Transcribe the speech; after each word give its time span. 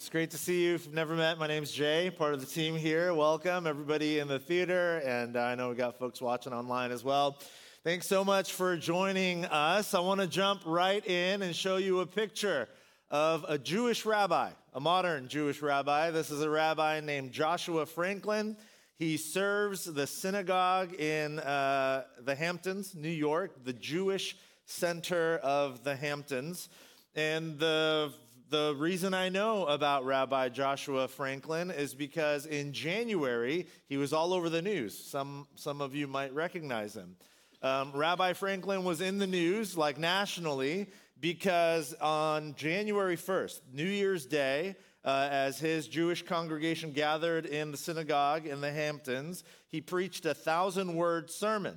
It's 0.00 0.08
great 0.08 0.30
to 0.30 0.38
see 0.38 0.64
you. 0.64 0.76
If 0.76 0.86
you've 0.86 0.94
never 0.94 1.14
met, 1.14 1.38
my 1.38 1.46
name's 1.46 1.70
Jay, 1.70 2.10
part 2.10 2.32
of 2.32 2.40
the 2.40 2.46
team 2.46 2.74
here. 2.74 3.12
Welcome, 3.12 3.66
everybody 3.66 4.18
in 4.18 4.28
the 4.28 4.38
theater, 4.38 5.02
and 5.04 5.36
I 5.36 5.54
know 5.54 5.68
we 5.68 5.74
got 5.74 5.98
folks 5.98 6.22
watching 6.22 6.54
online 6.54 6.90
as 6.90 7.04
well. 7.04 7.36
Thanks 7.84 8.06
so 8.06 8.24
much 8.24 8.54
for 8.54 8.78
joining 8.78 9.44
us. 9.44 9.92
I 9.92 10.00
want 10.00 10.22
to 10.22 10.26
jump 10.26 10.62
right 10.64 11.06
in 11.06 11.42
and 11.42 11.54
show 11.54 11.76
you 11.76 12.00
a 12.00 12.06
picture 12.06 12.66
of 13.10 13.44
a 13.46 13.58
Jewish 13.58 14.06
rabbi, 14.06 14.48
a 14.72 14.80
modern 14.80 15.28
Jewish 15.28 15.60
rabbi. 15.60 16.10
This 16.10 16.30
is 16.30 16.40
a 16.40 16.48
rabbi 16.48 17.00
named 17.00 17.32
Joshua 17.32 17.84
Franklin. 17.84 18.56
He 18.96 19.18
serves 19.18 19.84
the 19.84 20.06
synagogue 20.06 20.94
in 20.94 21.40
uh, 21.40 22.04
the 22.24 22.34
Hamptons, 22.34 22.94
New 22.94 23.10
York, 23.10 23.64
the 23.66 23.74
Jewish 23.74 24.38
center 24.64 25.36
of 25.42 25.84
the 25.84 25.94
Hamptons. 25.94 26.70
And 27.14 27.58
the, 27.58 28.14
the 28.50 28.74
reason 28.76 29.14
I 29.14 29.28
know 29.28 29.64
about 29.66 30.04
Rabbi 30.04 30.48
Joshua 30.48 31.06
Franklin 31.06 31.70
is 31.70 31.94
because 31.94 32.46
in 32.46 32.72
January, 32.72 33.68
he 33.86 33.96
was 33.96 34.12
all 34.12 34.34
over 34.34 34.50
the 34.50 34.60
news. 34.60 34.98
Some, 34.98 35.46
some 35.54 35.80
of 35.80 35.94
you 35.94 36.08
might 36.08 36.34
recognize 36.34 36.94
him. 36.96 37.16
Um, 37.62 37.92
Rabbi 37.94 38.32
Franklin 38.32 38.82
was 38.82 39.00
in 39.00 39.18
the 39.18 39.26
news, 39.26 39.76
like 39.76 39.98
nationally, 39.98 40.88
because 41.20 41.94
on 42.00 42.56
January 42.56 43.16
1st, 43.16 43.60
New 43.72 43.84
Year's 43.84 44.26
Day, 44.26 44.74
uh, 45.04 45.28
as 45.30 45.60
his 45.60 45.86
Jewish 45.86 46.22
congregation 46.22 46.90
gathered 46.90 47.46
in 47.46 47.70
the 47.70 47.76
synagogue 47.76 48.46
in 48.46 48.60
the 48.60 48.72
Hamptons, 48.72 49.44
he 49.68 49.80
preached 49.80 50.26
a 50.26 50.34
thousand 50.34 50.96
word 50.96 51.30
sermon. 51.30 51.76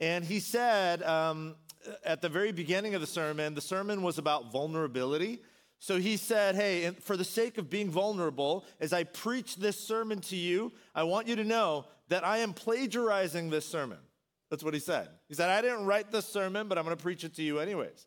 And 0.00 0.24
he 0.24 0.40
said 0.40 1.02
um, 1.04 1.54
at 2.04 2.22
the 2.22 2.28
very 2.28 2.50
beginning 2.50 2.94
of 2.94 3.00
the 3.00 3.06
sermon, 3.06 3.54
the 3.54 3.60
sermon 3.60 4.02
was 4.02 4.18
about 4.18 4.50
vulnerability. 4.50 5.42
So 5.80 5.98
he 5.98 6.16
said, 6.16 6.54
Hey, 6.54 6.90
for 7.00 7.16
the 7.16 7.24
sake 7.24 7.58
of 7.58 7.70
being 7.70 7.90
vulnerable, 7.90 8.64
as 8.80 8.92
I 8.92 9.04
preach 9.04 9.56
this 9.56 9.78
sermon 9.78 10.20
to 10.22 10.36
you, 10.36 10.72
I 10.94 11.04
want 11.04 11.28
you 11.28 11.36
to 11.36 11.44
know 11.44 11.86
that 12.08 12.24
I 12.24 12.38
am 12.38 12.52
plagiarizing 12.52 13.50
this 13.50 13.66
sermon. 13.66 13.98
That's 14.50 14.64
what 14.64 14.74
he 14.74 14.80
said. 14.80 15.08
He 15.28 15.34
said, 15.34 15.50
I 15.50 15.60
didn't 15.60 15.84
write 15.84 16.10
this 16.10 16.26
sermon, 16.26 16.68
but 16.68 16.78
I'm 16.78 16.84
going 16.84 16.96
to 16.96 17.02
preach 17.02 17.22
it 17.22 17.34
to 17.36 17.42
you 17.42 17.58
anyways. 17.58 18.06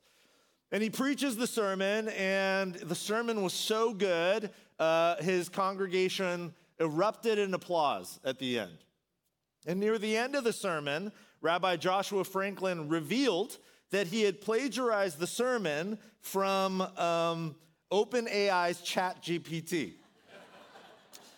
And 0.72 0.82
he 0.82 0.90
preaches 0.90 1.36
the 1.36 1.48
sermon, 1.48 2.10
and 2.10 2.76
the 2.76 2.96
sermon 2.96 3.44
was 3.44 3.54
so 3.54 3.94
good, 3.94 4.50
uh, 4.80 5.18
his 5.18 5.50
congregation 5.50 6.54
erupted 6.80 7.38
in 7.38 7.54
applause 7.54 8.20
at 8.24 8.40
the 8.40 8.58
end. 8.58 8.78
And 9.68 9.80
near 9.80 9.98
the 10.00 10.18
end 10.18 10.36
of 10.36 10.44
the 10.44 10.54
sermon, 10.54 11.12
Rabbi 11.42 11.76
Joshua 11.76 12.24
Franklin 12.24 12.90
revealed 12.90 13.58
that 13.92 14.08
he 14.08 14.24
had 14.24 14.42
plagiarized 14.42 15.20
the 15.20 15.28
sermon 15.28 16.00
from 16.22 16.82
um, 16.82 17.56
OpenAI's 17.92 18.82
ChatGPT. 18.82 19.94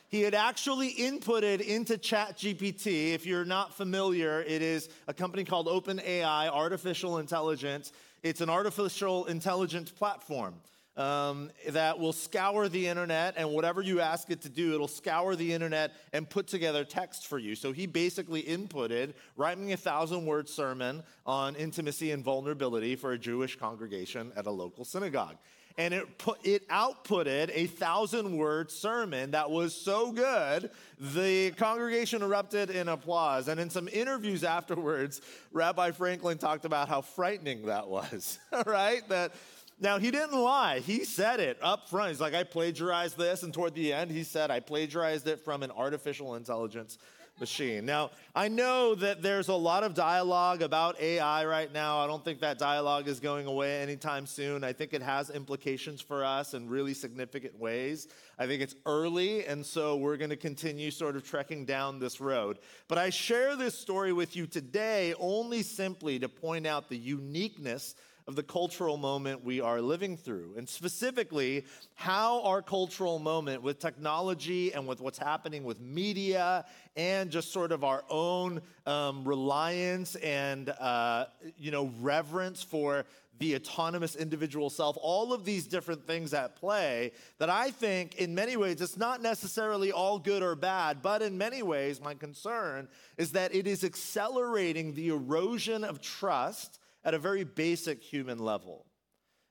He 0.09 0.21
had 0.21 0.35
actually 0.35 0.93
inputted 0.93 1.59
into 1.59 1.97
ChatGPT. 1.97 3.13
If 3.13 3.25
you're 3.25 3.45
not 3.45 3.73
familiar, 3.73 4.41
it 4.43 4.61
is 4.61 4.89
a 5.07 5.13
company 5.13 5.43
called 5.43 5.65
OpenAI, 5.65 6.49
Artificial 6.49 7.17
Intelligence. 7.17 7.91
It's 8.21 8.39
an 8.39 8.49
artificial 8.49 9.25
intelligence 9.25 9.89
platform 9.89 10.53
um, 10.95 11.49
that 11.69 11.97
will 11.97 12.13
scour 12.13 12.69
the 12.69 12.87
internet, 12.87 13.33
and 13.37 13.49
whatever 13.49 13.81
you 13.81 14.01
ask 14.01 14.29
it 14.29 14.41
to 14.41 14.49
do, 14.49 14.75
it'll 14.75 14.87
scour 14.87 15.35
the 15.35 15.51
internet 15.51 15.93
and 16.13 16.29
put 16.29 16.45
together 16.45 16.83
text 16.83 17.25
for 17.25 17.39
you. 17.39 17.55
So 17.55 17.71
he 17.71 17.87
basically 17.87 18.43
inputted, 18.43 19.13
write 19.35 19.57
me 19.57 19.71
a 19.71 19.77
thousand 19.77 20.27
word 20.27 20.47
sermon 20.47 21.01
on 21.25 21.55
intimacy 21.55 22.11
and 22.11 22.23
vulnerability 22.23 22.95
for 22.95 23.13
a 23.13 23.17
Jewish 23.17 23.57
congregation 23.57 24.31
at 24.35 24.45
a 24.45 24.51
local 24.51 24.85
synagogue 24.85 25.37
and 25.77 25.93
it 25.93 26.17
put 26.17 26.45
it 26.45 26.67
outputted 26.69 27.49
a 27.53 27.67
thousand 27.67 28.37
word 28.37 28.69
sermon 28.69 29.31
that 29.31 29.49
was 29.49 29.73
so 29.73 30.11
good 30.11 30.69
the 30.99 31.51
congregation 31.51 32.21
erupted 32.21 32.69
in 32.69 32.87
applause. 32.87 33.47
And 33.47 33.59
in 33.59 33.69
some 33.69 33.87
interviews 33.87 34.43
afterwards 34.43 35.21
rabbi 35.51 35.91
franklin 35.91 36.37
talked 36.37 36.65
about 36.65 36.89
how 36.89 37.01
frightening 37.01 37.65
that 37.65 37.87
was 37.87 38.39
right? 38.65 39.07
That 39.09 39.33
now 39.79 39.97
he 39.97 40.11
didn't 40.11 40.39
lie. 40.39 40.79
He 40.79 41.03
said 41.03 41.39
it 41.39 41.57
up 41.61 41.89
front. 41.89 42.09
He's 42.09 42.21
like 42.21 42.33
i 42.33 42.43
plagiarized 42.43 43.17
this 43.17 43.43
and 43.43 43.53
toward 43.53 43.73
the 43.73 43.93
end 43.93 44.11
he 44.11 44.23
said 44.23 44.51
i 44.51 44.59
plagiarized 44.59 45.27
it 45.27 45.39
from 45.39 45.63
an 45.63 45.71
artificial 45.71 46.35
intelligence 46.35 46.97
machine. 47.43 47.85
Now, 47.85 48.11
I 48.33 48.47
know 48.47 48.95
that 48.95 49.21
there's 49.21 49.49
a 49.49 49.53
lot 49.53 49.83
of 49.83 49.93
dialogue 49.93 50.61
about 50.61 50.97
AI 51.01 51.45
right 51.45 51.73
now. 51.73 51.99
I 51.99 52.07
don't 52.07 52.23
think 52.23 52.39
that 52.39 52.57
dialogue 52.57 53.09
is 53.09 53.19
going 53.19 53.47
away 53.47 53.81
anytime 53.81 54.25
soon. 54.25 54.63
I 54.63 54.71
think 54.71 54.93
it 54.93 55.01
has 55.01 55.29
implications 55.29 55.99
for 55.99 56.23
us 56.23 56.53
in 56.53 56.69
really 56.69 56.93
significant 56.93 57.59
ways. 57.59 58.07
I 58.39 58.47
think 58.47 58.61
it's 58.61 58.75
early, 58.85 59.45
and 59.45 59.65
so 59.65 59.97
we're 59.97 60.15
going 60.15 60.29
to 60.29 60.37
continue 60.37 60.89
sort 60.89 61.17
of 61.17 61.25
trekking 61.25 61.65
down 61.65 61.99
this 61.99 62.21
road. 62.21 62.59
But 62.87 62.97
I 62.97 63.09
share 63.09 63.57
this 63.57 63.77
story 63.77 64.13
with 64.13 64.37
you 64.37 64.47
today 64.47 65.13
only 65.19 65.63
simply 65.63 66.19
to 66.19 66.29
point 66.29 66.65
out 66.65 66.87
the 66.87 66.97
uniqueness 66.97 67.93
of 68.27 68.35
the 68.35 68.43
cultural 68.43 68.97
moment 68.97 69.43
we 69.43 69.61
are 69.61 69.81
living 69.81 70.17
through, 70.17 70.53
and 70.57 70.67
specifically 70.67 71.65
how 71.95 72.41
our 72.43 72.61
cultural 72.61 73.19
moment 73.19 73.61
with 73.61 73.79
technology 73.79 74.73
and 74.73 74.87
with 74.87 75.01
what's 75.01 75.17
happening 75.17 75.63
with 75.63 75.79
media 75.79 76.65
and 76.95 77.29
just 77.31 77.51
sort 77.51 77.71
of 77.71 77.83
our 77.83 78.03
own 78.09 78.61
um, 78.85 79.23
reliance 79.25 80.15
and 80.15 80.69
uh, 80.69 81.25
you 81.57 81.71
know 81.71 81.91
reverence 81.99 82.63
for 82.63 83.05
the 83.39 83.55
autonomous 83.55 84.15
individual 84.15 84.69
self, 84.69 84.97
all 85.01 85.33
of 85.33 85.43
these 85.43 85.67
different 85.67 86.05
things 86.05 86.33
at 86.33 86.55
play 86.55 87.11
that 87.39 87.49
I 87.49 87.71
think 87.71 88.15
in 88.15 88.35
many 88.35 88.57
ways 88.57 88.79
it's 88.79 88.97
not 88.97 89.21
necessarily 89.21 89.91
all 89.91 90.19
good 90.19 90.43
or 90.43 90.55
bad, 90.55 91.01
but 91.01 91.21
in 91.21 91.37
many 91.37 91.63
ways 91.63 91.99
my 91.99 92.13
concern 92.13 92.87
is 93.17 93.31
that 93.31 93.53
it 93.53 93.67
is 93.67 93.83
accelerating 93.83 94.93
the 94.93 95.09
erosion 95.09 95.83
of 95.83 95.99
trust 95.99 96.79
at 97.03 97.13
a 97.13 97.19
very 97.19 97.43
basic 97.43 98.01
human 98.01 98.39
level. 98.39 98.85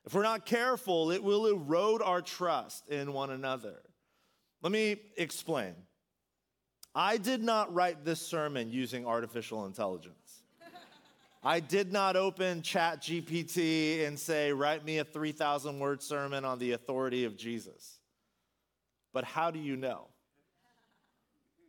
If 0.04 0.14
we're 0.14 0.22
not 0.22 0.46
careful, 0.46 1.10
it 1.10 1.22
will 1.22 1.46
erode 1.46 2.02
our 2.02 2.22
trust 2.22 2.88
in 2.88 3.12
one 3.12 3.30
another. 3.30 3.82
Let 4.62 4.72
me 4.72 4.96
explain. 5.16 5.74
I 6.94 7.16
did 7.16 7.42
not 7.42 7.72
write 7.72 8.04
this 8.04 8.20
sermon 8.20 8.70
using 8.70 9.06
artificial 9.06 9.66
intelligence. 9.66 10.42
I 11.44 11.58
did 11.58 11.92
not 11.92 12.14
open 12.14 12.62
Chat 12.62 13.02
GPT 13.02 14.06
and 14.06 14.16
say, 14.16 14.52
write 14.52 14.84
me 14.84 14.98
a 14.98 15.04
3,000 15.04 15.80
word 15.80 16.00
sermon 16.00 16.44
on 16.44 16.58
the 16.60 16.72
authority 16.72 17.24
of 17.24 17.36
Jesus. 17.36 17.98
But 19.12 19.24
how 19.24 19.50
do 19.50 19.58
you 19.58 19.76
know? 19.76 20.06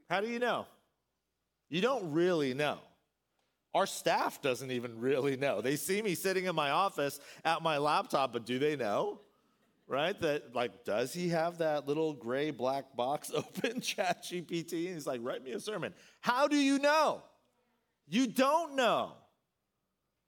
How 0.10 0.22
do 0.22 0.28
you 0.28 0.38
know? 0.38 0.68
You 1.70 1.82
don't 1.82 2.12
really 2.12 2.54
know. 2.54 2.78
Our 3.73 3.88
staff 3.88 4.41
doesn't 4.41 4.72
even 4.72 5.00
really 5.00 5.35
know. 5.35 5.61
They 5.61 5.75
see 5.75 6.01
me 6.01 6.16
sitting 6.16 6.45
in 6.45 6.56
my 6.56 6.69
office 6.69 7.19
at 7.44 7.61
my 7.63 7.78
laptop, 7.78 8.34
but 8.34 8.45
do 8.45 8.59
they 8.59 8.75
know? 8.75 9.19
Right? 9.88 10.19
That, 10.22 10.56
like, 10.56 10.85
does 10.85 11.13
he 11.13 11.29
have 11.29 11.57
that 11.57 11.88
little 11.88 12.13
gray 12.13 12.51
black 12.51 12.95
box 12.95 13.31
open, 13.35 13.81
Chat 13.81 14.23
GPT? 14.23 14.85
And 14.85 14.95
he's 14.95 15.07
like, 15.07 15.22
write 15.23 15.44
me 15.44 15.51
a 15.51 15.59
sermon. 15.59 15.94
How 16.22 16.47
do 16.47 16.56
you 16.56 16.79
know? 16.79 17.23
You 18.07 18.28
don't 18.28 18.75
know. 18.75 19.13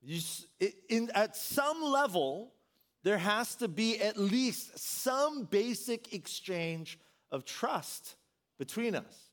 You, 0.02 0.22
in, 0.90 1.10
at 1.14 1.36
some 1.36 1.82
level, 1.82 2.54
there 3.04 3.18
has 3.18 3.56
to 3.58 3.68
be 3.68 4.00
at 4.02 4.18
least 4.18 4.78
some 4.78 5.44
basic 5.44 6.14
exchange 6.14 7.00
of 7.32 7.46
trust 7.46 8.16
between 8.58 8.96
us. 8.96 9.25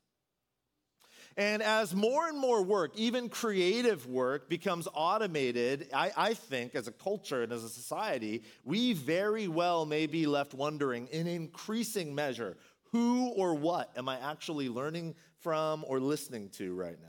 And 1.35 1.63
as 1.63 1.95
more 1.95 2.27
and 2.27 2.37
more 2.37 2.61
work, 2.61 2.91
even 2.95 3.27
creative 3.27 4.05
work, 4.05 4.49
becomes 4.49 4.87
automated, 4.93 5.89
I, 5.93 6.11
I, 6.15 6.33
think 6.35 6.75
as 6.75 6.87
a 6.87 6.91
culture 6.91 7.41
and 7.41 7.51
as 7.51 7.63
a 7.63 7.69
society, 7.69 8.43
we 8.63 8.93
very 8.93 9.47
well 9.47 9.85
may 9.85 10.05
be 10.05 10.27
left 10.27 10.53
wondering 10.53 11.07
in 11.07 11.25
increasing 11.25 12.13
measure 12.13 12.57
who 12.91 13.29
or 13.29 13.55
what 13.55 13.91
am 13.97 14.07
I 14.07 14.19
actually 14.19 14.69
learning 14.69 15.15
from 15.41 15.83
or 15.87 15.99
listening 15.99 16.49
to 16.49 16.75
right 16.75 16.99
now? 17.01 17.07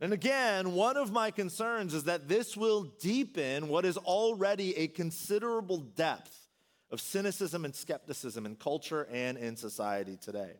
And 0.00 0.12
again, 0.12 0.74
one 0.74 0.96
of 0.96 1.10
my 1.10 1.32
concerns 1.32 1.92
is 1.92 2.04
that 2.04 2.28
this 2.28 2.56
will 2.56 2.84
deepen 3.00 3.66
what 3.66 3.84
is 3.84 3.96
already 3.96 4.76
a 4.76 4.86
considerable 4.86 5.78
depth 5.78 6.48
of 6.92 7.00
cynicism 7.00 7.64
and 7.64 7.74
skepticism 7.74 8.46
in 8.46 8.54
culture 8.54 9.08
and 9.10 9.36
in 9.36 9.56
society 9.56 10.16
today. 10.16 10.52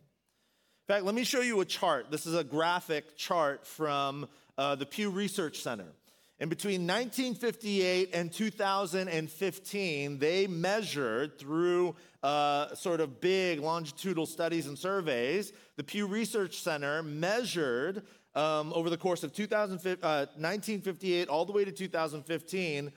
In 0.88 0.94
fact, 0.94 1.05
let 1.05 1.14
me 1.14 1.23
show 1.23 1.43
you 1.43 1.61
a 1.61 1.67
chart. 1.67 2.11
This 2.11 2.25
is 2.25 2.35
a 2.35 2.43
graphic 2.43 3.14
chart 3.14 3.67
from 3.67 4.26
uh, 4.56 4.75
the 4.75 4.87
Pew 4.87 5.11
Research 5.11 5.61
Center. 5.61 5.85
And 6.40 6.49
between 6.49 6.87
1958 6.87 8.14
and 8.14 8.32
2015, 8.32 10.19
they 10.19 10.46
measured 10.46 11.38
through 11.38 11.94
uh, 12.23 12.75
sort 12.75 13.02
of 13.02 13.20
big 13.20 13.61
longitudinal 13.61 14.25
studies 14.25 14.67
and 14.67 14.79
surveys. 14.79 15.52
The 15.76 15.85
Pew 15.85 16.06
Research 16.06 16.62
Center 16.62 17.02
measured 17.02 18.05
um, 18.34 18.73
over 18.73 18.88
the 18.88 18.96
course 18.96 19.23
of 19.25 19.37
1958 19.37 21.29
uh, 21.29 21.31
all 21.31 21.44
the 21.44 21.52
way 21.52 21.67
to 21.67 21.73
2015 21.73 22.93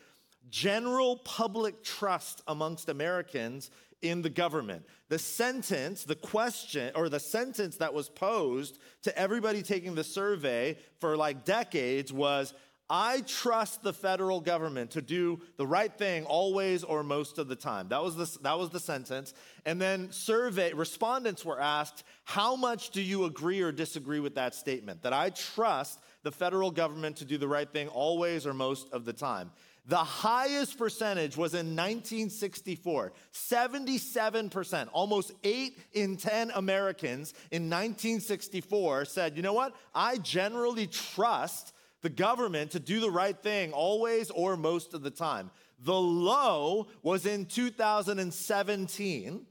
general 0.50 1.18
public 1.18 1.84
trust 1.84 2.42
amongst 2.48 2.90
Americans 2.90 3.72
in 4.02 4.22
the 4.22 4.30
government. 4.30 4.86
The 5.10 5.20
sentence, 5.20 6.04
the 6.04 6.16
question, 6.16 6.92
or 6.96 7.10
the 7.10 7.20
sentence 7.20 7.78
that 7.78 7.94
was 7.94 8.10
posed 8.10 8.80
to 9.04 9.18
everybody 9.18 9.62
taking 9.62 9.96
the 9.96 10.04
survey 10.04 10.78
for 11.00 11.16
like 11.16 11.46
decades 11.46 12.12
was 12.12 12.54
I 12.94 13.22
trust 13.22 13.84
the 13.84 13.94
federal 13.94 14.42
government 14.42 14.92
to 14.92 15.02
do 15.02 15.40
the 15.56 15.66
right 15.66 15.98
thing 15.98 16.26
always 16.26 16.84
or 16.84 17.04
most 17.04 17.38
of 17.38 17.48
the 17.48 17.56
time. 17.56 17.88
That 17.88 18.04
was 18.04 18.18
the, 18.18 18.40
that 18.42 18.60
was 18.60 18.70
the 18.70 18.82
sentence. 18.82 19.34
And 19.66 19.82
then 19.82 20.12
survey 20.12 20.74
respondents 20.74 21.46
were 21.46 21.62
asked, 21.62 22.04
how 22.26 22.58
much 22.58 22.90
do 22.90 23.02
you 23.02 23.24
agree 23.24 23.62
or 23.62 23.72
disagree 23.72 24.20
with 24.20 24.36
that 24.36 24.54
statement? 24.54 25.04
That 25.04 25.14
I 25.14 25.30
trust 25.30 26.02
the 26.24 26.34
federal 26.34 26.70
government 26.70 27.16
to 27.18 27.26
do 27.26 27.38
the 27.38 27.48
right 27.48 27.72
thing 27.72 27.88
always 27.88 28.46
or 28.46 28.54
most 28.54 28.92
of 28.92 29.06
the 29.06 29.14
time. 29.14 29.52
The 29.86 29.98
highest 29.98 30.78
percentage 30.78 31.36
was 31.36 31.54
in 31.54 31.76
1964, 31.76 33.14
77%. 33.34 34.90
Almost 34.94 35.32
8 35.44 35.78
in 35.94 36.18
10 36.18 36.52
Americans 36.54 37.34
in 37.50 37.64
1964 37.64 39.06
said, 39.06 39.36
you 39.36 39.42
know 39.42 39.54
what? 39.54 39.76
I 39.96 40.18
generally 40.18 40.86
trust 40.86 41.74
the 42.02 42.10
government 42.10 42.72
to 42.72 42.80
do 42.80 43.00
the 43.00 43.10
right 43.10 43.38
thing 43.38 43.74
always 43.74 44.30
or 44.30 44.56
most 44.56 44.94
of 44.94 45.02
the 45.02 45.10
time. 45.10 45.50
The 45.80 46.00
low 46.00 46.88
was 47.02 47.26
in 47.26 47.46
2017, 47.46 49.46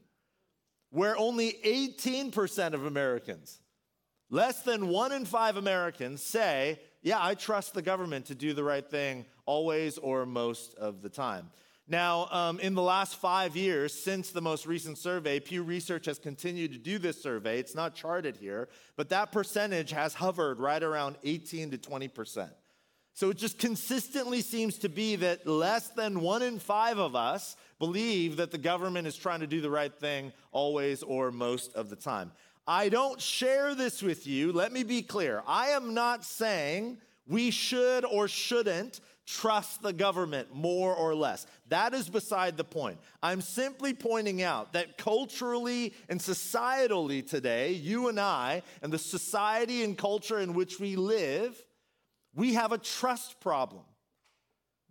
where 0.91 1.17
only 1.17 1.59
18% 1.65 2.73
of 2.73 2.85
Americans, 2.85 3.59
less 4.29 4.61
than 4.61 4.87
one 4.87 5.11
in 5.11 5.25
five 5.25 5.57
Americans, 5.57 6.23
say, 6.23 6.79
Yeah, 7.01 7.17
I 7.19 7.33
trust 7.35 7.73
the 7.73 7.81
government 7.81 8.27
to 8.27 8.35
do 8.35 8.53
the 8.53 8.63
right 8.63 8.87
thing 8.87 9.25
always 9.45 9.97
or 9.97 10.25
most 10.25 10.75
of 10.75 11.01
the 11.01 11.09
time. 11.09 11.49
Now, 11.87 12.27
um, 12.31 12.59
in 12.59 12.75
the 12.75 12.81
last 12.81 13.17
five 13.17 13.57
years, 13.57 13.93
since 13.93 14.29
the 14.29 14.41
most 14.41 14.65
recent 14.65 14.97
survey, 14.97 15.39
Pew 15.39 15.63
Research 15.63 16.05
has 16.05 16.19
continued 16.19 16.71
to 16.73 16.77
do 16.77 16.99
this 16.99 17.21
survey. 17.21 17.59
It's 17.59 17.75
not 17.75 17.95
charted 17.95 18.37
here, 18.37 18.69
but 18.95 19.09
that 19.09 19.31
percentage 19.31 19.91
has 19.91 20.13
hovered 20.13 20.59
right 20.59 20.81
around 20.81 21.17
18 21.23 21.71
to 21.71 21.77
20 21.77 22.07
percent. 22.07 22.51
So 23.13 23.29
it 23.29 23.37
just 23.37 23.59
consistently 23.59 24.41
seems 24.41 24.77
to 24.79 24.89
be 24.89 25.17
that 25.17 25.45
less 25.45 25.89
than 25.89 26.21
one 26.21 26.41
in 26.41 26.59
five 26.59 26.97
of 26.97 27.15
us 27.15 27.57
believe 27.77 28.37
that 28.37 28.51
the 28.51 28.57
government 28.57 29.05
is 29.05 29.17
trying 29.17 29.41
to 29.41 29.47
do 29.47 29.59
the 29.59 29.69
right 29.69 29.93
thing 29.93 30.31
always 30.51 31.03
or 31.03 31.31
most 31.31 31.73
of 31.73 31.89
the 31.89 31.95
time. 31.95 32.31
I 32.67 32.89
don't 32.89 33.19
share 33.19 33.75
this 33.75 34.01
with 34.01 34.27
you. 34.27 34.51
Let 34.51 34.71
me 34.71 34.83
be 34.83 35.01
clear. 35.01 35.43
I 35.47 35.69
am 35.69 35.93
not 35.93 36.23
saying 36.23 36.99
we 37.25 37.51
should 37.51 38.05
or 38.05 38.27
shouldn't 38.27 38.99
trust 39.25 39.81
the 39.81 39.93
government 39.93 40.53
more 40.53 40.93
or 40.93 41.15
less. 41.15 41.47
That 41.69 41.93
is 41.93 42.09
beside 42.09 42.57
the 42.57 42.63
point. 42.63 42.99
I'm 43.23 43.41
simply 43.41 43.93
pointing 43.93 44.41
out 44.41 44.73
that 44.73 44.97
culturally 44.97 45.93
and 46.09 46.19
societally 46.19 47.27
today, 47.27 47.71
you 47.71 48.09
and 48.09 48.19
I, 48.19 48.63
and 48.81 48.91
the 48.91 48.99
society 48.99 49.83
and 49.83 49.97
culture 49.97 50.39
in 50.39 50.53
which 50.53 50.79
we 50.79 50.95
live, 50.95 51.61
we 52.35 52.53
have 52.55 52.71
a 52.71 52.77
trust 52.77 53.39
problem. 53.39 53.83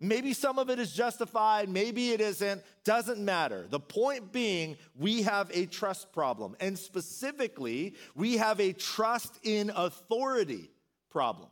Maybe 0.03 0.33
some 0.33 0.57
of 0.57 0.71
it 0.71 0.79
is 0.79 0.91
justified, 0.91 1.69
maybe 1.69 2.09
it 2.09 2.21
isn't, 2.21 2.63
doesn't 2.83 3.23
matter. 3.23 3.67
The 3.69 3.79
point 3.79 4.31
being, 4.31 4.77
we 4.97 5.21
have 5.21 5.51
a 5.53 5.67
trust 5.67 6.11
problem. 6.11 6.55
And 6.59 6.77
specifically, 6.77 7.93
we 8.15 8.37
have 8.37 8.59
a 8.59 8.73
trust 8.73 9.37
in 9.43 9.69
authority 9.69 10.71
problem. 11.11 11.49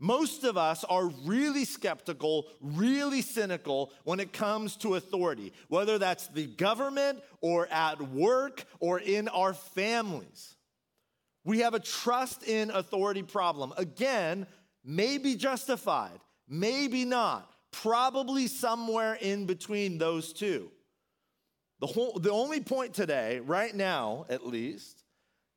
Most 0.00 0.44
of 0.44 0.56
us 0.56 0.84
are 0.84 1.06
really 1.24 1.66
skeptical, 1.66 2.46
really 2.62 3.20
cynical 3.20 3.92
when 4.04 4.20
it 4.20 4.32
comes 4.32 4.76
to 4.76 4.94
authority, 4.94 5.52
whether 5.68 5.98
that's 5.98 6.28
the 6.28 6.46
government 6.46 7.22
or 7.42 7.68
at 7.68 8.00
work 8.00 8.64
or 8.80 9.00
in 9.00 9.28
our 9.28 9.52
families. 9.52 10.56
We 11.44 11.58
have 11.60 11.74
a 11.74 11.80
trust 11.80 12.42
in 12.42 12.70
authority 12.70 13.22
problem. 13.22 13.74
Again, 13.76 14.46
maybe 14.82 15.36
justified, 15.36 16.20
maybe 16.48 17.04
not, 17.04 17.50
probably 17.70 18.46
somewhere 18.46 19.14
in 19.14 19.46
between 19.46 19.98
those 19.98 20.32
two. 20.32 20.70
The, 21.80 21.86
whole, 21.86 22.18
the 22.18 22.30
only 22.30 22.60
point 22.60 22.94
today, 22.94 23.40
right 23.40 23.74
now 23.74 24.26
at 24.28 24.46
least, 24.46 25.02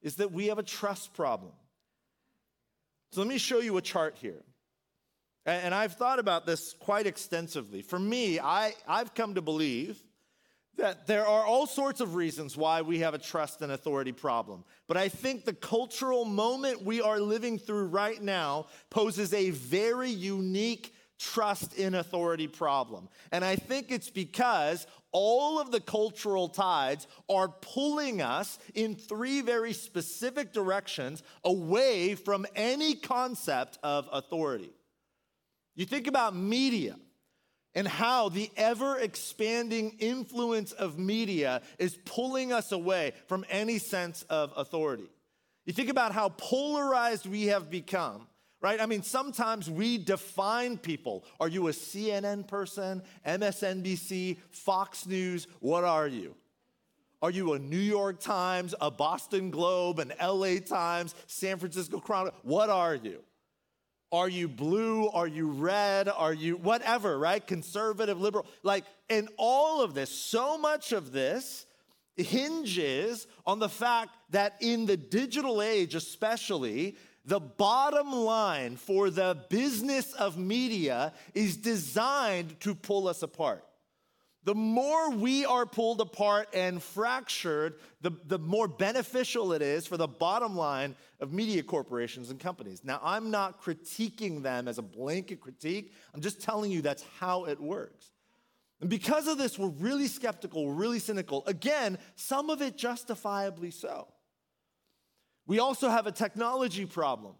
is 0.02 0.16
that 0.16 0.32
we 0.32 0.48
have 0.48 0.60
a 0.60 0.64
trust 0.64 1.14
problem. 1.14 1.52
So 3.12 3.22
let 3.22 3.30
me 3.30 3.38
show 3.38 3.60
you 3.60 3.78
a 3.78 3.82
chart 3.82 4.18
here. 4.20 4.44
And 5.46 5.74
I've 5.74 5.94
thought 5.94 6.20
about 6.20 6.46
this 6.46 6.74
quite 6.74 7.08
extensively. 7.08 7.82
For 7.82 7.98
me, 7.98 8.38
I, 8.40 8.74
I've 8.86 9.14
come 9.14 9.36
to 9.36 9.42
believe 9.42 9.98
that 10.78 11.08
there 11.08 11.26
are 11.26 11.46
all 11.46 11.68
sorts 11.68 12.02
of 12.02 12.16
reasons 12.16 12.56
why 12.56 12.82
we 12.82 13.00
have 13.00 13.14
a 13.14 13.20
trust 13.20 13.62
and 13.62 13.72
authority 13.72 14.12
problem. 14.12 14.64
But 14.88 14.98
I 14.98 15.10
think 15.10 15.46
the 15.46 15.54
cultural 15.54 16.26
moment 16.26 16.84
we 16.84 17.02
are 17.02 17.20
living 17.20 17.60
through 17.60 17.88
right 17.88 18.22
now 18.22 18.68
poses 18.90 19.34
a 19.34 19.50
very 19.50 20.10
unique 20.10 20.94
trust 21.20 21.74
in 21.76 21.96
authority 21.96 22.48
problem. 22.48 23.10
And 23.32 23.44
I 23.44 23.56
think 23.56 23.92
it's 23.92 24.10
because 24.10 24.86
all 25.12 25.60
of 25.60 25.72
the 25.72 25.80
cultural 25.80 26.48
tides 26.48 27.08
are 27.28 27.48
pulling 27.48 28.22
us 28.22 28.60
in 28.76 28.96
three 28.96 29.42
very 29.42 29.74
specific 29.74 30.54
directions 30.54 31.24
away 31.44 32.14
from 32.14 32.46
any 32.56 32.94
concept 32.94 33.80
of 33.82 34.08
authority. 34.12 34.72
You 35.76 35.86
think 35.86 36.08
about 36.08 36.36
media 36.36 36.96
and 37.78 37.88
how 37.88 38.28
the 38.28 38.50
ever 38.58 38.98
expanding 38.98 39.96
influence 40.00 40.72
of 40.72 40.98
media 40.98 41.62
is 41.78 41.96
pulling 42.06 42.52
us 42.52 42.72
away 42.72 43.14
from 43.28 43.46
any 43.52 43.78
sense 43.78 44.24
of 44.32 44.52
authority. 44.58 45.08
You 45.64 45.74
think 45.74 45.90
about 45.90 46.12
how 46.12 46.30
polarized 46.30 47.28
we 47.28 47.46
have 47.46 47.70
become 47.70 48.28
right? 48.60 48.82
I 48.82 48.88
mean, 48.88 49.04
sometimes 49.04 49.70
we 49.70 50.00
define 50.00 50.80
people. 50.80 51.24
Are 51.40 51.48
you 51.48 51.68
a 51.68 51.72
CNN 51.72 52.48
person, 52.48 53.04
MSNBC, 53.24 54.38
Fox 54.50 55.06
News? 55.06 55.46
What 55.60 55.84
are 55.84 56.08
you? 56.08 56.34
Are 57.22 57.30
you 57.30 57.54
a 57.54 57.60
New 57.60 57.78
York 57.78 58.20
Times, 58.20 58.74
a 58.82 58.90
Boston 58.90 59.52
Globe, 59.52 60.00
an 60.00 60.12
LA 60.20 60.58
Times, 60.58 61.14
San 61.28 61.60
Francisco 61.60 62.00
Chronicle? 62.00 62.40
What 62.42 62.72
are 62.72 62.96
you? 62.96 63.24
Are 64.12 64.30
you 64.30 64.48
blue? 64.48 65.10
Are 65.10 65.28
you 65.28 65.50
red? 65.50 66.08
Are 66.08 66.34
you 66.34 66.56
whatever, 66.58 67.20
right? 67.20 67.46
Conservative, 67.46 68.20
liberal. 68.20 68.46
Like, 68.64 68.86
in 69.10 69.28
all 69.38 69.82
of 69.82 69.94
this, 69.94 70.10
so 70.10 70.58
much 70.58 70.92
of 70.94 71.12
this 71.12 71.66
hinges 72.16 73.28
on 73.46 73.60
the 73.60 73.70
fact 73.70 74.12
that 74.32 74.56
in 74.62 74.86
the 74.86 74.98
digital 74.98 75.62
age, 75.62 75.94
especially, 75.94 76.96
the 77.26 77.40
bottom 77.40 78.12
line 78.14 78.78
for 78.78 79.10
the 79.10 79.38
business 79.50 80.14
of 80.14 80.38
media 80.38 81.14
is 81.34 81.58
designed 81.58 82.60
to 82.62 82.74
pull 82.74 83.08
us 83.08 83.22
apart 83.22 83.66
the 84.48 84.56
more 84.56 85.10
we 85.10 85.44
are 85.44 85.66
pulled 85.66 86.00
apart 86.00 86.48
and 86.54 86.82
fractured, 86.82 87.76
the, 88.00 88.12
the 88.28 88.40
more 88.40 88.70
beneficial 88.70 89.52
it 89.52 89.62
is 89.62 89.86
for 89.86 89.98
the 89.98 90.08
bottom 90.08 90.56
line 90.56 90.96
of 91.20 91.34
media 91.34 91.62
corporations 91.62 92.30
and 92.30 92.40
companies. 92.40 92.82
Now, 92.82 93.02
I'm 93.04 93.30
not 93.30 93.62
critiquing 93.62 94.42
them 94.42 94.70
as 94.70 94.78
a 94.78 94.82
blanket 94.82 95.42
critique, 95.42 95.92
I'm 96.14 96.22
just 96.22 96.42
telling 96.42 96.72
you 96.72 96.82
that's 96.82 97.04
how 97.20 97.44
it 97.44 97.60
works. 97.60 98.10
And 98.80 98.90
because 98.90 99.28
of 99.28 99.38
this, 99.38 99.60
we're 99.60 99.68
really 99.68 100.08
skeptical, 100.08 100.66
we're 100.66 100.76
really 100.76 101.00
cynical. 101.00 101.44
Again, 101.46 101.98
some 102.16 102.50
of 102.50 102.62
it 102.62 102.78
justifiably 102.78 103.72
so. 103.72 104.08
We 105.46 105.60
also 105.60 105.90
have 105.90 106.08
a 106.08 106.12
technology 106.14 106.86
problem, 106.86 107.36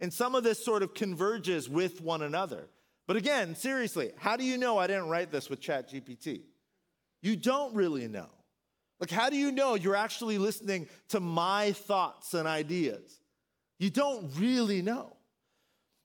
and 0.00 0.10
some 0.10 0.34
of 0.34 0.44
this 0.44 0.64
sort 0.64 0.82
of 0.82 0.94
converges 0.94 1.68
with 1.68 2.00
one 2.00 2.22
another. 2.22 2.70
But 3.06 3.16
again, 3.16 3.54
seriously, 3.54 4.12
how 4.16 4.36
do 4.36 4.44
you 4.44 4.58
know 4.58 4.78
I 4.78 4.86
didn't 4.86 5.08
write 5.08 5.30
this 5.30 5.50
with 5.50 5.60
ChatGPT? 5.60 6.42
You 7.20 7.36
don't 7.36 7.74
really 7.74 8.08
know. 8.08 8.28
Like, 9.00 9.10
how 9.10 9.30
do 9.30 9.36
you 9.36 9.50
know 9.50 9.74
you're 9.74 9.96
actually 9.96 10.38
listening 10.38 10.88
to 11.08 11.18
my 11.18 11.72
thoughts 11.72 12.34
and 12.34 12.46
ideas? 12.46 13.20
You 13.78 13.90
don't 13.90 14.30
really 14.38 14.80
know. 14.80 15.16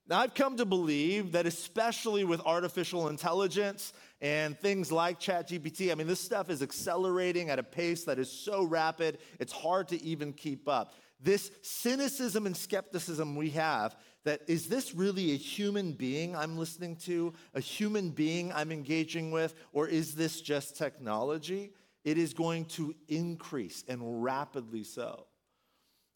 Now, 0.10 0.20
I've 0.20 0.34
come 0.34 0.58
to 0.58 0.66
believe 0.66 1.34
that, 1.34 1.46
especially 1.46 2.24
with 2.24 2.42
artificial 2.42 3.10
intelligence 3.10 3.94
and 4.22 4.58
things 4.58 4.92
like 4.92 5.20
ChatGPT, 5.20 5.92
I 5.92 5.96
mean, 5.96 6.08
this 6.08 6.22
stuff 6.22 6.50
is 6.50 6.62
accelerating 6.62 7.50
at 7.50 7.60
a 7.60 7.64
pace 7.64 8.06
that 8.06 8.18
is 8.18 8.32
so 8.32 8.64
rapid, 8.64 9.20
it's 9.40 9.52
hard 9.52 9.90
to 9.90 10.02
even 10.02 10.32
keep 10.34 10.68
up. 10.70 10.94
This 11.20 11.52
cynicism 11.62 12.46
and 12.46 12.56
skepticism 12.56 13.36
we 13.36 13.50
have 13.52 13.96
that 14.24 14.42
is 14.48 14.68
this 14.68 14.94
really 14.94 15.32
a 15.32 15.38
human 15.38 15.94
being 15.94 16.36
I'm 16.36 16.58
listening 16.58 16.98
to, 16.98 17.34
a 17.54 17.60
human 17.60 18.10
being 18.10 18.52
I'm 18.52 18.72
engaging 18.72 19.32
with, 19.32 19.56
or 19.72 19.88
is 19.88 20.16
this 20.16 20.42
just 20.42 20.78
technology? 20.78 21.72
It 22.04 22.18
is 22.18 22.34
going 22.34 22.66
to 22.66 22.96
increase 23.08 23.84
and 23.88 24.24
rapidly 24.24 24.84
so. 24.84 25.28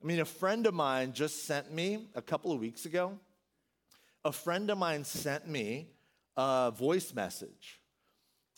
I 0.01 0.05
mean, 0.08 0.20
a 0.20 0.25
friend 0.25 0.65
of 0.65 0.74
mine 0.74 1.13
just 1.13 1.46
sent 1.46 1.72
me 1.72 2.10
a 2.15 2.22
couple 2.22 2.51
of 2.51 2.60
weeks 2.60 2.86
ago, 2.86 3.20
a 4.25 4.31
friend 4.31 4.70
of 4.70 4.77
mine 4.77 5.03
sent 5.03 5.48
me 5.48 5.89
a 6.36 6.72
voice 6.75 7.13
message. 7.13 7.79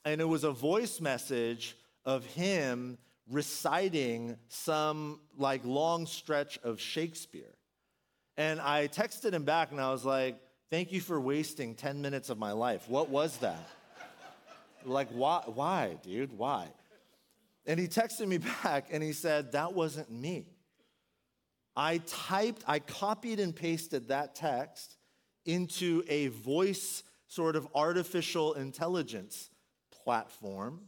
And 0.06 0.22
it 0.22 0.26
was 0.26 0.44
a 0.44 0.52
voice 0.52 1.00
message 1.00 1.78
of 2.06 2.26
him 2.26 2.98
reciting 3.30 4.38
some 4.48 5.22
like 5.38 5.64
long 5.64 6.06
stretch 6.06 6.60
of 6.64 6.80
Shakespeare. 6.80 7.56
And 8.38 8.60
I 8.60 8.88
texted 8.88 9.34
him 9.34 9.44
back 9.44 9.72
and 9.72 9.80
I 9.80 9.92
was 9.92 10.06
like, 10.06 10.40
Thank 10.70 10.92
you 10.92 11.02
for 11.02 11.22
wasting 11.22 11.76
10 11.76 12.02
minutes 12.02 12.32
of 12.32 12.40
my 12.40 12.52
life. 12.52 12.90
What 12.90 13.10
was 13.10 13.38
that? 13.38 13.70
like, 14.86 15.10
why, 15.10 15.44
why, 15.46 15.98
dude? 16.02 16.36
Why? 16.36 16.68
And 17.66 17.80
he 17.80 17.88
texted 17.88 18.28
me 18.28 18.38
back 18.64 18.88
and 18.92 19.04
he 19.04 19.14
said, 19.14 19.52
That 19.52 19.74
wasn't 19.74 20.12
me. 20.12 20.48
I 21.76 22.00
typed, 22.00 22.64
I 22.68 22.80
copied 22.80 23.40
and 23.40 23.56
pasted 23.56 24.10
that 24.10 24.36
text 24.36 24.96
into 25.46 26.04
a 26.08 26.28
voice 26.28 27.04
sort 27.28 27.56
of 27.56 27.68
artificial 27.74 28.54
intelligence 28.54 29.50
platform. 29.92 30.82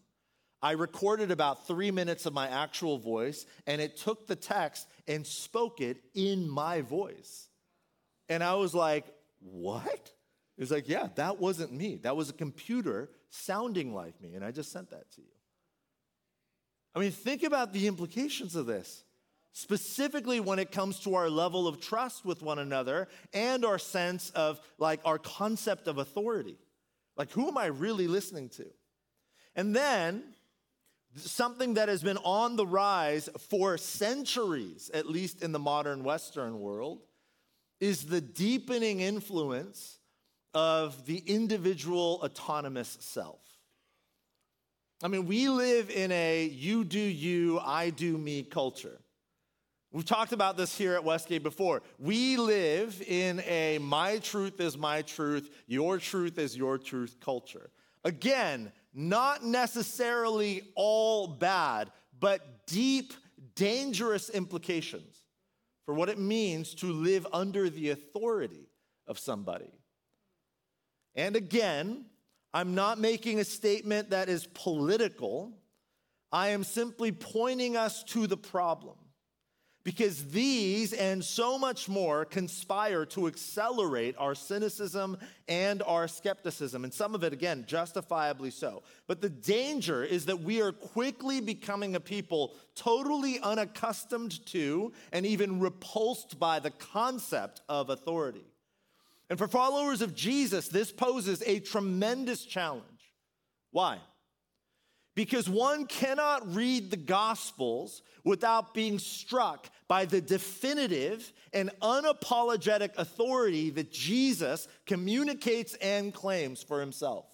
I 0.62 0.72
recorded 0.72 1.32
about 1.32 1.68
three 1.68 1.92
minutes 1.92 2.26
of 2.26 2.34
my 2.34 2.48
actual 2.48 2.98
voice, 2.98 3.46
and 3.68 3.82
it 3.82 3.98
took 3.98 4.28
the 4.28 4.36
text 4.36 4.88
and 5.08 5.26
spoke 5.26 5.82
it 5.82 5.98
in 6.14 6.50
my 6.50 6.82
voice. 6.82 7.50
And 8.30 8.44
I 8.44 8.56
was 8.56 8.74
like, 8.74 9.06
what? 9.40 10.12
It 10.58 10.62
was 10.62 10.72
like, 10.72 10.88
yeah, 10.88 11.10
that 11.16 11.40
wasn't 11.40 11.74
me. 11.74 11.98
That 11.98 12.16
was 12.16 12.30
a 12.30 12.34
computer 12.34 13.10
sounding 13.30 13.94
like 13.94 14.20
me. 14.22 14.34
And 14.34 14.44
I 14.44 14.52
just 14.52 14.72
sent 14.72 14.90
that 14.92 15.12
to 15.12 15.22
you. 15.22 15.28
I 16.96 17.00
mean, 17.00 17.12
think 17.12 17.44
about 17.44 17.74
the 17.74 17.88
implications 17.88 18.56
of 18.56 18.66
this, 18.66 19.04
specifically 19.52 20.40
when 20.40 20.60
it 20.60 20.72
comes 20.72 21.00
to 21.02 21.16
our 21.16 21.30
level 21.30 21.68
of 21.68 21.82
trust 21.82 22.26
with 22.26 22.42
one 22.42 22.58
another 22.58 23.10
and 23.34 23.66
our 23.66 23.78
sense 23.78 24.30
of 24.32 24.62
like 24.78 25.02
our 25.04 25.20
concept 25.20 25.88
of 25.88 25.98
authority. 25.98 26.58
Like, 27.18 27.32
who 27.32 27.48
am 27.50 27.58
I 27.58 27.66
really 27.66 28.08
listening 28.08 28.50
to? 28.50 28.66
And 29.56 29.76
then, 29.76 30.24
something 31.16 31.76
that 31.76 31.90
has 31.90 32.04
been 32.04 32.18
on 32.18 32.56
the 32.56 32.68
rise 32.68 33.30
for 33.50 33.78
centuries, 33.78 34.92
at 34.94 35.08
least 35.08 35.42
in 35.42 35.52
the 35.52 35.60
modern 35.60 36.04
Western 36.04 36.60
world, 36.60 37.02
is 37.80 38.06
the 38.06 38.22
deepening 38.22 39.02
influence 39.02 40.00
of 40.54 41.06
the 41.06 41.18
individual 41.18 42.22
autonomous 42.24 42.98
self. 43.02 43.42
I 45.04 45.10
mean, 45.10 45.26
we 45.28 45.50
live 45.50 45.90
in 45.90 46.12
a 46.12 46.46
you 46.46 46.84
do 46.84 47.00
you, 47.00 47.60
I 47.60 47.90
do 47.90 48.18
me 48.18 48.44
culture. 48.44 49.00
We've 49.92 50.06
talked 50.06 50.34
about 50.34 50.58
this 50.58 50.78
here 50.78 50.94
at 50.94 51.04
Westgate 51.04 51.44
before. 51.44 51.82
We 52.00 52.38
live 52.38 53.02
in 53.08 53.42
a 53.42 53.78
my 53.80 54.18
truth 54.20 54.60
is 54.60 54.78
my 54.78 55.02
truth, 55.02 55.50
your 55.68 56.00
truth 56.00 56.38
is 56.38 56.56
your 56.58 56.78
truth 56.78 57.18
culture. 57.22 57.70
Again, 58.04 58.72
not 58.96 59.44
necessarily 59.44 60.62
all 60.76 61.28
bad, 61.28 61.92
but 62.18 62.66
deep, 62.66 63.14
dangerous 63.56 64.30
implications 64.30 65.22
for 65.86 65.94
what 65.94 66.10
it 66.10 66.18
means 66.18 66.74
to 66.76 66.88
live 66.88 67.28
under 67.32 67.70
the 67.70 67.90
authority 67.90 68.70
of 69.06 69.20
somebody. 69.20 69.72
And 71.14 71.36
again, 71.36 72.06
I'm 72.54 72.74
not 72.74 72.98
making 72.98 73.40
a 73.40 73.44
statement 73.44 74.12
that 74.12 74.30
is 74.30 74.48
political. 74.54 75.52
I 76.32 76.50
am 76.50 76.64
simply 76.64 77.12
pointing 77.12 77.76
us 77.76 78.04
to 78.06 78.28
the 78.28 78.38
problem. 78.38 78.96
Because 79.86 80.26
these 80.26 80.94
and 80.94 81.24
so 81.24 81.60
much 81.60 81.88
more 81.88 82.26
conspire 82.26 83.06
to 83.06 83.28
accelerate 83.28 84.16
our 84.18 84.34
cynicism 84.34 85.16
and 85.48 85.84
our 85.84 86.08
skepticism, 86.08 86.84
and 86.84 86.92
some 86.92 87.14
of 87.14 87.24
it, 87.24 87.34
again, 87.34 87.66
justifiably 87.68 88.50
so. 88.50 88.82
But 89.06 89.22
the 89.22 89.30
danger 89.30 90.04
is 90.04 90.26
that 90.26 90.42
we 90.42 90.60
are 90.60 90.72
quickly 90.72 91.40
becoming 91.40 91.96
a 91.96 92.00
people 92.00 92.56
totally 92.74 93.40
unaccustomed 93.40 94.44
to 94.48 94.92
and 95.14 95.24
even 95.24 95.60
repulsed 95.60 96.40
by 96.40 96.58
the 96.58 96.72
concept 96.72 97.62
of 97.70 97.92
authority. 97.92 98.44
And 99.30 99.38
for 99.38 99.48
followers 99.48 100.02
of 100.02 100.16
Jesus, 100.16 100.68
this 100.68 100.92
poses 100.92 101.44
a 101.46 101.60
tremendous 101.60 102.44
challenge. 102.44 103.14
Why? 103.70 104.00
Because 105.16 105.50
one 105.50 105.86
cannot 105.86 106.54
read 106.54 106.92
the 106.92 106.98
Gospels 106.98 108.02
without 108.26 108.74
being 108.74 109.00
struck 109.00 109.70
by 109.88 110.04
the 110.06 110.20
definitive 110.20 111.32
and 111.54 111.72
unapologetic 111.82 112.98
authority 112.98 113.70
that 113.72 113.92
Jesus 113.92 114.68
communicates 114.86 115.76
and 115.76 116.14
claims 116.14 116.62
for 116.62 116.82
himself. 116.82 117.26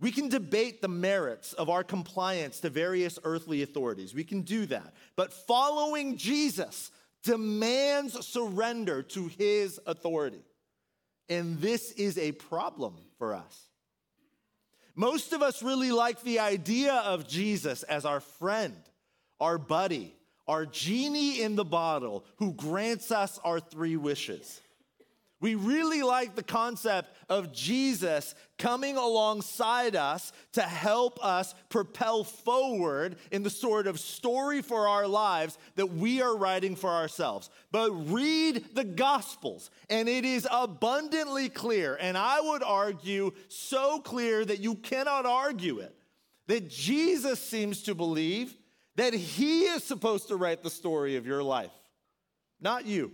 We 0.00 0.12
can 0.12 0.28
debate 0.28 0.82
the 0.82 0.88
merits 0.88 1.52
of 1.52 1.68
our 1.68 1.84
compliance 1.84 2.60
to 2.60 2.70
various 2.70 3.18
earthly 3.24 3.62
authorities. 3.62 4.14
We 4.14 4.24
can 4.24 4.42
do 4.42 4.66
that. 4.66 4.94
But 5.16 5.32
following 5.32 6.16
Jesus 6.16 6.90
demands 7.22 8.26
surrender 8.26 9.02
to 9.02 9.28
his 9.28 9.80
authority. 9.86 10.42
And 11.28 11.60
this 11.60 11.92
is 11.92 12.18
a 12.18 12.32
problem 12.32 12.94
for 13.16 13.34
us. 13.34 13.68
Most 14.94 15.32
of 15.32 15.42
us 15.42 15.62
really 15.62 15.90
like 15.90 16.22
the 16.22 16.38
idea 16.38 16.94
of 16.94 17.26
Jesus 17.26 17.82
as 17.84 18.04
our 18.04 18.20
friend, 18.20 18.76
our 19.40 19.58
buddy, 19.58 20.14
our 20.46 20.66
genie 20.66 21.40
in 21.40 21.56
the 21.56 21.64
bottle 21.64 22.24
who 22.36 22.52
grants 22.52 23.10
us 23.10 23.40
our 23.44 23.60
three 23.60 23.96
wishes. 23.96 24.60
We 25.42 25.56
really 25.56 26.04
like 26.04 26.36
the 26.36 26.44
concept 26.44 27.12
of 27.28 27.52
Jesus 27.52 28.36
coming 28.58 28.96
alongside 28.96 29.96
us 29.96 30.32
to 30.52 30.62
help 30.62 31.22
us 31.22 31.56
propel 31.68 32.22
forward 32.22 33.16
in 33.32 33.42
the 33.42 33.50
sort 33.50 33.88
of 33.88 33.98
story 33.98 34.62
for 34.62 34.86
our 34.86 35.08
lives 35.08 35.58
that 35.74 35.94
we 35.94 36.22
are 36.22 36.36
writing 36.36 36.76
for 36.76 36.90
ourselves. 36.90 37.50
But 37.72 37.90
read 37.90 38.66
the 38.74 38.84
Gospels, 38.84 39.72
and 39.90 40.08
it 40.08 40.24
is 40.24 40.46
abundantly 40.48 41.48
clear, 41.48 41.98
and 42.00 42.16
I 42.16 42.40
would 42.40 42.62
argue 42.62 43.32
so 43.48 43.98
clear 43.98 44.44
that 44.44 44.60
you 44.60 44.76
cannot 44.76 45.26
argue 45.26 45.80
it, 45.80 45.92
that 46.46 46.70
Jesus 46.70 47.40
seems 47.40 47.82
to 47.82 47.96
believe 47.96 48.56
that 48.94 49.12
He 49.12 49.62
is 49.62 49.82
supposed 49.82 50.28
to 50.28 50.36
write 50.36 50.62
the 50.62 50.70
story 50.70 51.16
of 51.16 51.26
your 51.26 51.42
life, 51.42 51.72
not 52.60 52.86
you. 52.86 53.10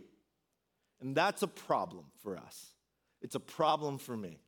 And 1.01 1.15
that's 1.15 1.43
a 1.43 1.49
problem 1.49 2.05
for 2.29 2.37
us. 2.37 2.75
It's 3.23 3.35
a 3.35 3.41
problem 3.41 3.97
for 3.99 4.17
me. 4.17 4.39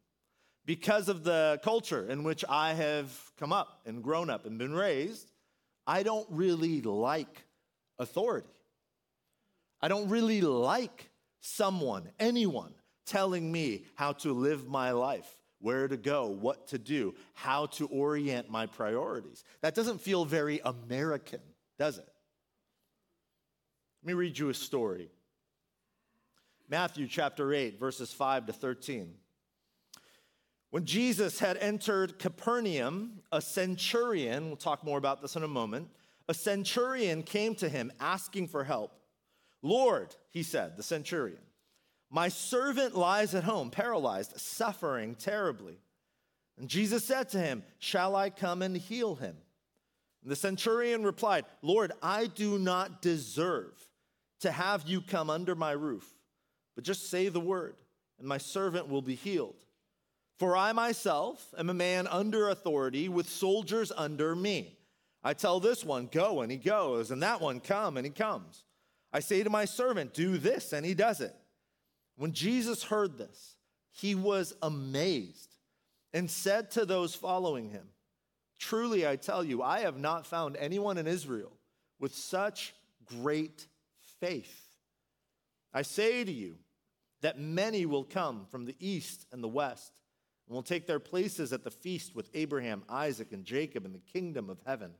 Because 0.67 1.09
of 1.09 1.25
the 1.25 1.59
culture 1.65 2.07
in 2.07 2.23
which 2.23 2.45
I 2.49 2.75
have 2.75 3.11
come 3.39 3.53
up 3.53 3.81
and 3.87 4.03
grown 4.03 4.29
up 4.29 4.45
and 4.45 4.59
been 4.59 4.75
raised, 4.75 5.31
I 5.87 6.03
don't 6.03 6.27
really 6.31 6.83
like 6.83 7.45
authority. 7.99 8.55
I 9.81 9.89
don't 9.89 10.11
really 10.11 10.43
like 10.43 11.09
someone, 11.41 12.11
anyone, 12.21 12.75
telling 13.07 13.51
me 13.51 13.87
how 13.95 14.13
to 14.13 14.35
live 14.35 14.69
my 14.69 14.91
life, 14.91 15.39
where 15.59 15.89
to 15.89 15.97
go, 15.97 16.27
what 16.27 16.69
to 16.69 16.79
do, 16.79 17.15
how 17.33 17.67
to 17.67 17.87
orient 17.87 18.51
my 18.51 18.67
priorities. 18.67 19.43
That 19.63 19.75
doesn't 19.75 20.03
feel 20.03 20.27
very 20.27 20.61
American, 20.63 21.41
does 21.79 21.97
it? 21.97 22.09
Let 24.03 24.07
me 24.07 24.13
read 24.13 24.39
you 24.39 24.51
a 24.51 24.55
story 24.55 25.11
Matthew 26.71 27.09
chapter 27.09 27.53
8, 27.53 27.81
verses 27.81 28.12
5 28.12 28.47
to 28.47 28.53
13. 28.53 29.12
When 30.71 30.85
Jesus 30.85 31.41
had 31.41 31.57
entered 31.57 32.21
Capernaum, 32.21 33.23
a 33.33 33.41
centurion, 33.41 34.47
we'll 34.47 34.57
talk 34.57 34.85
more 34.85 34.97
about 34.97 35.21
this 35.21 35.35
in 35.35 35.43
a 35.43 35.49
moment, 35.49 35.89
a 36.29 36.35
centurion 36.35 37.25
came 37.25 37.57
to 37.57 37.69
him 37.69 37.91
asking 37.99 38.47
for 38.47 38.62
help. 38.62 38.93
Lord, 39.62 40.15
he 40.31 40.45
said, 40.45 40.77
the 40.77 40.85
centurion, 40.85 41.41
my 42.09 42.29
servant 42.29 42.97
lies 42.97 43.35
at 43.35 43.43
home, 43.43 43.71
paralyzed, 43.71 44.39
suffering 44.39 45.17
terribly. 45.17 45.81
And 46.57 46.69
Jesus 46.69 47.05
said 47.05 47.31
to 47.31 47.41
him, 47.41 47.65
Shall 47.81 48.15
I 48.15 48.31
come 48.31 48.62
and 48.62 48.77
heal 48.77 49.17
him? 49.17 49.37
And 50.23 50.31
the 50.31 50.37
centurion 50.37 51.03
replied, 51.03 51.47
Lord, 51.62 51.91
I 52.00 52.27
do 52.27 52.61
not 52.61 53.03
deserve 53.03 53.73
to 54.41 54.53
have 54.53 54.87
you 54.87 55.00
come 55.00 55.31
under 55.31 55.57
my 55.57 55.73
roof. 55.73 56.09
But 56.81 56.87
just 56.87 57.11
say 57.11 57.29
the 57.29 57.39
word, 57.39 57.75
and 58.19 58.27
my 58.27 58.39
servant 58.39 58.89
will 58.89 59.03
be 59.03 59.15
healed. 59.15 59.67
For 60.39 60.57
I 60.57 60.73
myself 60.73 61.53
am 61.59 61.69
a 61.69 61.75
man 61.75 62.07
under 62.07 62.49
authority 62.49 63.07
with 63.07 63.29
soldiers 63.29 63.93
under 63.95 64.35
me. 64.35 64.79
I 65.23 65.35
tell 65.35 65.61
this 65.61 65.85
one, 65.85 66.09
go, 66.11 66.41
and 66.41 66.51
he 66.51 66.57
goes, 66.57 67.11
and 67.11 67.23
that 67.23 67.43
one, 67.43 67.61
come, 67.61 67.99
and 67.99 68.07
he 68.07 68.11
comes. 68.11 68.65
I 69.13 69.21
say 69.21 69.43
to 69.43 69.51
my 69.51 69.67
servant, 69.67 70.15
do 70.15 70.39
this, 70.39 70.73
and 70.73 70.87
he 70.87 70.95
does 70.95 71.21
it. 71.21 71.37
When 72.17 72.33
Jesus 72.33 72.83
heard 72.83 73.19
this, 73.19 73.57
he 73.93 74.15
was 74.15 74.55
amazed 74.63 75.55
and 76.15 76.31
said 76.31 76.71
to 76.71 76.87
those 76.87 77.15
following 77.15 77.69
him, 77.69 77.89
Truly, 78.59 79.07
I 79.07 79.17
tell 79.17 79.45
you, 79.45 79.63
I 79.63 79.81
have 79.81 79.99
not 79.99 80.27
found 80.27 80.57
anyone 80.57 80.97
in 80.97 81.07
Israel 81.07 81.53
with 81.99 82.15
such 82.15 82.73
great 83.05 83.67
faith. 84.19 84.71
I 85.73 85.83
say 85.83 86.25
to 86.25 86.33
you 86.33 86.57
that 87.23 87.39
many 87.39 87.87
will 87.87 88.05
come 88.05 88.47
from 88.50 88.65
the 88.65 88.77
east 88.79 89.27
and 89.33 89.43
the 89.43 89.49
west 89.49 89.93
and 90.47 90.55
will 90.55 90.62
take 90.62 90.87
their 90.87 90.99
places 90.99 91.53
at 91.53 91.65
the 91.65 91.71
feast 91.71 92.15
with 92.15 92.31
Abraham, 92.35 92.83
Isaac, 92.89 93.33
and 93.33 93.45
Jacob 93.45 93.85
in 93.85 93.93
the 93.93 93.99
kingdom 93.99 94.50
of 94.50 94.59
heaven. 94.67 94.93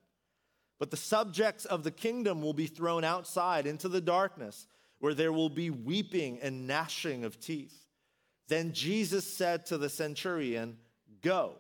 But 0.79 0.91
the 0.91 0.97
subjects 0.97 1.65
of 1.65 1.83
the 1.83 1.91
kingdom 1.91 2.41
will 2.41 2.55
be 2.55 2.67
thrown 2.67 3.05
outside 3.05 3.67
into 3.67 3.89
the 3.89 4.01
darkness, 4.01 4.67
where 4.99 5.15
there 5.15 5.33
will 5.33 5.49
be 5.49 5.71
weeping 5.71 6.39
and 6.41 6.67
gnashing 6.67 7.25
of 7.25 7.41
teeth. 7.41 7.87
Then 8.49 8.73
Jesus 8.73 9.31
said 9.33 9.67
to 9.67 9.79
the 9.79 9.89
centurion, 9.89 10.79
Go, 11.23 11.57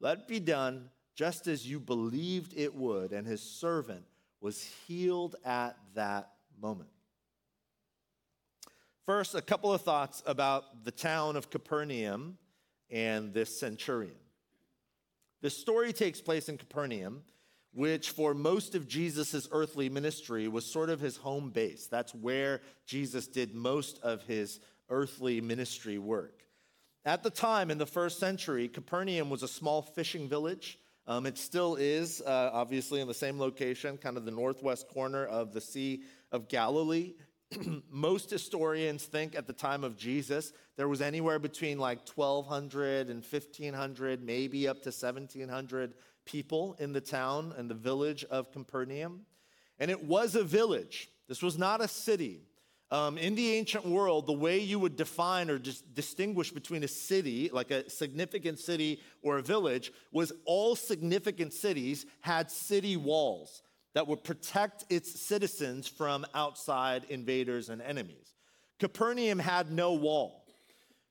let 0.00 0.18
it 0.18 0.28
be 0.28 0.40
done 0.40 0.90
just 1.14 1.46
as 1.46 1.66
you 1.66 1.80
believed 1.80 2.54
it 2.56 2.74
would. 2.74 3.12
And 3.12 3.26
his 3.26 3.42
servant 3.42 4.04
was 4.40 4.62
healed 4.86 5.36
at 5.44 5.76
that 5.94 6.32
moment. 6.60 6.90
First, 9.06 9.36
a 9.36 9.40
couple 9.40 9.72
of 9.72 9.82
thoughts 9.82 10.20
about 10.26 10.84
the 10.84 10.90
town 10.90 11.36
of 11.36 11.48
Capernaum 11.48 12.38
and 12.90 13.32
this 13.32 13.56
centurion. 13.56 14.16
The 15.42 15.50
story 15.50 15.92
takes 15.92 16.20
place 16.20 16.48
in 16.48 16.58
Capernaum, 16.58 17.22
which 17.72 18.10
for 18.10 18.34
most 18.34 18.74
of 18.74 18.88
Jesus' 18.88 19.48
earthly 19.52 19.88
ministry 19.88 20.48
was 20.48 20.66
sort 20.66 20.90
of 20.90 20.98
his 20.98 21.16
home 21.16 21.50
base. 21.50 21.86
That's 21.86 22.16
where 22.16 22.62
Jesus 22.84 23.28
did 23.28 23.54
most 23.54 24.00
of 24.02 24.24
his 24.24 24.58
earthly 24.90 25.40
ministry 25.40 25.98
work. 25.98 26.42
At 27.04 27.22
the 27.22 27.30
time, 27.30 27.70
in 27.70 27.78
the 27.78 27.86
first 27.86 28.18
century, 28.18 28.66
Capernaum 28.66 29.30
was 29.30 29.44
a 29.44 29.48
small 29.48 29.82
fishing 29.82 30.28
village. 30.28 30.80
Um, 31.06 31.26
it 31.26 31.38
still 31.38 31.76
is, 31.76 32.20
uh, 32.22 32.50
obviously, 32.52 33.00
in 33.00 33.06
the 33.06 33.14
same 33.14 33.38
location, 33.38 33.98
kind 33.98 34.16
of 34.16 34.24
the 34.24 34.32
northwest 34.32 34.88
corner 34.88 35.24
of 35.26 35.52
the 35.52 35.60
Sea 35.60 36.02
of 36.32 36.48
Galilee. 36.48 37.14
most 37.90 38.30
historians 38.30 39.04
think 39.04 39.34
at 39.34 39.46
the 39.46 39.52
time 39.52 39.84
of 39.84 39.96
Jesus, 39.96 40.52
there 40.76 40.88
was 40.88 41.00
anywhere 41.00 41.38
between 41.38 41.78
like 41.78 42.06
1,200 42.08 43.08
and 43.08 43.24
1,500, 43.24 44.22
maybe 44.22 44.68
up 44.68 44.82
to 44.82 44.88
1,700 44.88 45.94
people 46.24 46.76
in 46.78 46.92
the 46.92 47.00
town 47.00 47.54
and 47.56 47.70
the 47.70 47.74
village 47.74 48.24
of 48.24 48.50
Capernaum. 48.50 49.22
And 49.78 49.90
it 49.90 50.04
was 50.04 50.34
a 50.34 50.42
village, 50.42 51.08
this 51.28 51.42
was 51.42 51.58
not 51.58 51.80
a 51.80 51.88
city. 51.88 52.42
Um, 52.92 53.18
in 53.18 53.34
the 53.34 53.52
ancient 53.54 53.84
world, 53.84 54.28
the 54.28 54.32
way 54.32 54.60
you 54.60 54.78
would 54.78 54.94
define 54.94 55.50
or 55.50 55.58
just 55.58 55.92
distinguish 55.92 56.52
between 56.52 56.84
a 56.84 56.88
city, 56.88 57.50
like 57.52 57.72
a 57.72 57.90
significant 57.90 58.60
city 58.60 59.00
or 59.22 59.38
a 59.38 59.42
village, 59.42 59.92
was 60.12 60.32
all 60.44 60.76
significant 60.76 61.52
cities 61.52 62.06
had 62.20 62.48
city 62.48 62.96
walls 62.96 63.62
that 63.96 64.06
would 64.06 64.22
protect 64.22 64.84
its 64.90 65.18
citizens 65.18 65.88
from 65.88 66.26
outside 66.34 67.04
invaders 67.08 67.70
and 67.70 67.80
enemies. 67.80 68.34
Capernaum 68.78 69.38
had 69.38 69.72
no 69.72 69.94
wall. 69.94 70.44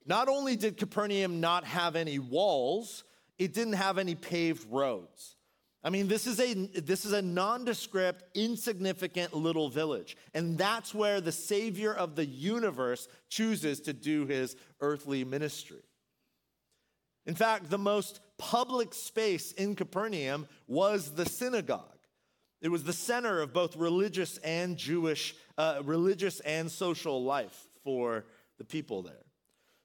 Not 0.06 0.30
only 0.30 0.56
did 0.56 0.78
Capernaum 0.78 1.42
not 1.42 1.64
have 1.64 1.96
any 1.96 2.20
walls, 2.20 3.04
it 3.40 3.56
didn't 3.56 3.74
have 3.74 3.98
any 3.98 4.14
paved 4.14 4.72
roads. 4.72 5.36
I 5.84 5.90
mean, 5.90 6.08
this 6.08 6.28
is 6.28 6.40
a, 6.40 6.54
this 6.54 7.06
is 7.06 7.14
a 7.14 7.24
nondescript, 7.24 8.24
insignificant 8.36 9.36
little 9.36 9.68
village. 9.68 10.16
And 10.36 10.56
that's 10.56 10.94
where 10.94 11.20
the 11.22 11.32
Savior 11.32 11.92
of 11.92 12.16
the 12.16 12.28
universe 12.28 13.08
chooses 13.30 13.80
to 13.82 13.94
do 13.94 14.28
his 14.28 14.56
earthly 14.80 15.24
ministry. 15.24 15.82
In 17.26 17.34
fact, 17.34 17.72
the 17.72 17.80
most 17.80 18.20
public 18.38 18.94
space 18.94 19.54
in 19.54 19.76
Capernaum 19.76 20.48
was 20.68 21.16
the 21.16 21.26
synagogue. 21.26 21.95
It 22.66 22.72
was 22.72 22.84
the 22.84 22.94
center 22.94 23.42
of 23.42 23.54
both 23.54 23.76
religious 23.76 24.40
and 24.40 24.76
Jewish, 24.76 25.36
uh, 25.56 25.84
religious 25.86 26.40
and 26.40 26.72
social 26.72 27.24
life 27.24 27.68
for 27.84 28.26
the 28.58 28.64
people 28.64 29.04
there. 29.04 29.22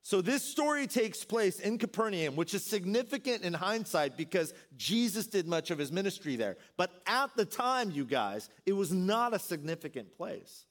So, 0.01 0.23
this 0.23 0.43
story 0.43 0.87
takes 0.87 1.23
place 1.23 1.61
in 1.61 1.77
Capernaum, 1.77 2.37
which 2.37 2.55
is 2.55 2.65
significant 2.65 3.43
in 3.43 3.53
hindsight 3.53 4.17
because 4.17 4.55
Jesus 4.79 5.27
did 5.27 5.47
much 5.47 5.71
of 5.71 5.77
his 5.77 5.93
ministry 5.93 6.37
there. 6.37 6.57
But 6.79 6.91
at 7.07 7.37
the 7.37 7.45
time, 7.45 7.91
you 7.91 8.07
guys, 8.07 8.49
it 8.65 8.73
was 8.73 8.91
not 8.91 9.35
a 9.35 9.39
significant 9.39 10.17
place. 10.17 10.65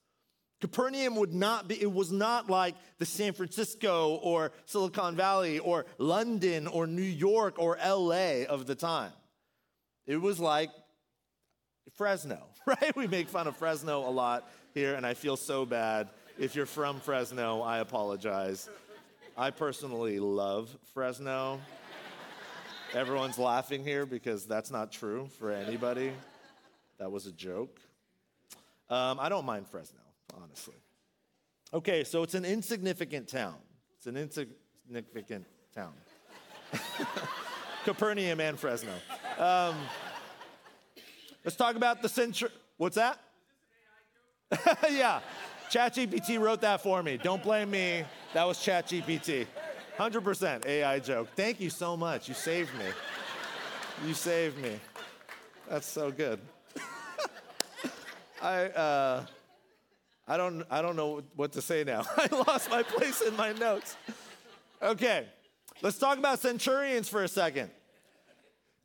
Capernaum 0.62 1.16
would 1.16 1.36
not 1.36 1.68
be, 1.68 1.80
it 1.80 1.94
was 1.94 2.12
not 2.12 2.50
like 2.50 2.74
the 2.98 3.06
San 3.06 3.34
Francisco 3.34 4.16
or 4.24 4.52
Silicon 4.66 5.16
Valley 5.16 5.60
or 5.60 5.86
London 6.00 6.66
or 6.66 6.88
New 6.88 7.04
York 7.04 7.60
or 7.60 7.78
LA 7.86 8.46
of 8.50 8.66
the 8.66 8.74
time. 8.74 9.12
It 10.08 10.18
was 10.18 10.40
like 10.40 10.72
Fresno, 12.00 12.40
right? 12.66 12.96
We 12.96 13.08
make 13.08 13.28
fun 13.28 13.46
of 13.46 13.58
Fresno 13.58 14.08
a 14.08 14.10
lot 14.10 14.50
here, 14.74 14.96
and 14.96 15.06
I 15.06 15.14
feel 15.14 15.36
so 15.36 15.66
bad. 15.66 16.08
If 16.40 16.56
you're 16.56 16.66
from 16.66 17.02
Fresno, 17.02 17.60
I 17.60 17.80
apologize. 17.80 18.70
I 19.38 19.52
personally 19.52 20.18
love 20.18 20.74
Fresno. 20.94 21.60
Everyone's 22.94 23.38
laughing 23.38 23.84
here 23.84 24.06
because 24.06 24.46
that's 24.46 24.72
not 24.72 24.94
true 24.94 25.28
for 25.40 25.52
anybody. 25.52 26.14
That 27.00 27.12
was 27.12 27.26
a 27.26 27.34
joke. 27.34 27.82
Um, 28.90 29.20
I 29.20 29.28
don't 29.28 29.46
mind 29.46 29.68
Fresno, 29.68 30.00
honestly. 30.42 30.76
Okay, 31.74 32.06
so 32.06 32.24
it's 32.24 32.34
an 32.34 32.46
insignificant 32.46 33.28
town. 33.28 33.56
It's 33.98 34.08
an 34.08 34.16
insignificant 34.16 35.46
town. 35.76 35.92
Capernaum 37.84 38.40
and 38.40 38.58
Fresno. 38.58 38.94
Um, 39.38 39.76
Let's 41.44 41.56
talk 41.56 41.76
about 41.76 42.02
the 42.02 42.10
century. 42.10 42.50
What's 42.78 42.96
that? 42.96 43.20
yeah, 44.90 45.20
ChatGPT 45.70 46.40
wrote 46.40 46.62
that 46.62 46.82
for 46.82 47.04
me. 47.04 47.18
Don't 47.18 47.44
blame 47.44 47.72
me. 47.72 48.04
That 48.34 48.46
was 48.46 48.58
ChatGPT. 48.58 49.46
100% 49.98 50.66
AI 50.66 51.00
joke. 51.00 51.28
Thank 51.36 51.60
you 51.60 51.70
so 51.70 51.96
much. 51.98 52.28
You 52.28 52.34
saved 52.34 52.74
me. 52.80 52.86
You 54.08 54.14
saved 54.14 54.58
me. 54.58 54.80
That's 55.70 55.86
so 55.86 56.10
good. 56.10 56.40
I, 58.42 58.64
uh, 58.66 59.26
I, 60.28 60.38
don't, 60.38 60.64
I 60.72 60.82
don't 60.82 60.96
know 60.96 61.22
what 61.36 61.52
to 61.54 61.62
say 61.62 61.84
now. 61.84 62.04
I 62.18 62.28
lost 62.48 62.70
my 62.70 62.82
place 62.82 63.22
in 63.22 63.36
my 63.36 63.52
notes. 63.54 63.98
Okay, 64.82 65.26
let's 65.82 65.98
talk 65.98 66.18
about 66.18 66.40
centurions 66.40 67.10
for 67.10 67.24
a 67.24 67.28
second. 67.28 67.70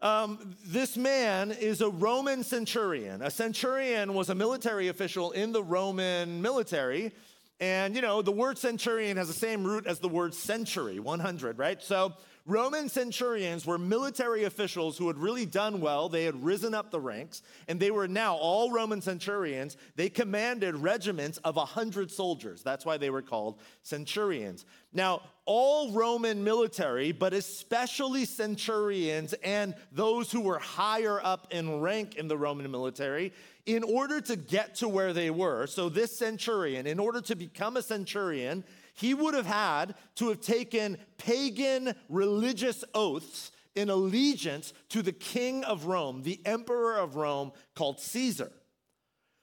Um, 0.05 0.55
this 0.67 0.99
man 0.99 1.51
is 1.51 1.81
a 1.81 1.89
Roman 1.89 2.45
centurion. 2.45 3.23
A 3.23 3.31
centurion 3.31 4.13
was 4.13 4.29
a 4.29 4.35
military 4.35 4.89
official 4.89 5.31
in 5.31 5.53
the 5.53 5.63
Roman 5.63 6.43
military. 6.43 7.13
And, 7.59 7.97
you 7.97 8.03
know, 8.03 8.21
the 8.21 8.31
word 8.31 8.59
centurion 8.59 9.17
has 9.17 9.29
the 9.29 9.33
same 9.33 9.65
root 9.65 9.87
as 9.87 10.01
the 10.01 10.09
word 10.11 10.35
century, 10.35 11.01
100, 11.01 11.59
right? 11.59 11.83
So 11.83 12.13
Roman 12.47 12.91
centurions 12.91 13.65
were 13.65 13.79
military 13.79 14.45
officials 14.45 14.99
who 14.99 15.07
had 15.07 15.17
really 15.17 15.47
done 15.47 15.81
well. 15.81 16.11
They 16.11 16.25
had 16.25 16.45
risen 16.45 16.75
up 16.75 16.91
the 16.91 17.01
ranks, 17.01 17.41
and 17.69 17.81
they 17.81 17.91
were 17.91 18.07
now 18.07 18.35
all 18.37 18.71
Roman 18.71 19.01
centurions. 19.01 19.79
They 19.97 20.11
commanded 20.11 20.77
regiments 20.77 21.39
of 21.39 21.57
100 21.57 22.11
soldiers. 22.11 22.63
That's 22.63 22.85
why 22.85 22.99
they 22.99 23.09
were 23.09 23.23
called 23.23 23.61
centurions. 23.83 24.67
Now, 24.93 25.23
all 25.47 25.93
Roman 25.93 26.45
military, 26.45 27.13
but 27.13 27.33
especially 27.33 28.27
centurions 28.27 29.33
and 29.43 29.75
those 29.91 30.31
who 30.31 30.43
were 30.43 30.59
higher 30.59 31.25
up 31.25 31.47
in 31.51 31.81
rank 31.81 32.17
in 32.17 32.29
the 32.29 32.37
Roman 32.37 32.71
military, 32.71 33.33
in 33.65 33.83
order 33.83 34.21
to 34.21 34.37
get 34.37 34.75
to 34.77 34.89
where 34.89 35.15
they 35.15 35.31
were, 35.31 35.67
so 35.67 35.89
this 35.89 36.15
centurion, 36.15 36.87
in 36.87 36.99
order 36.99 37.23
to 37.23 37.35
become 37.35 37.79
a 37.79 37.83
centurion, 37.83 38.65
he 38.95 39.13
would 39.13 39.35
have 39.35 39.47
had 39.47 39.95
to 40.17 40.29
have 40.29 40.41
taken 40.41 40.97
pagan 41.19 41.95
religious 42.09 42.85
oaths 42.95 43.51
in 43.75 43.91
allegiance 43.91 44.73
to 44.89 45.03
the 45.03 45.13
king 45.13 45.65
of 45.65 45.87
Rome, 45.87 46.23
the 46.23 46.41
emperor 46.45 46.97
of 46.97 47.17
Rome 47.17 47.53
called 47.75 48.01
Caesar. 48.01 48.53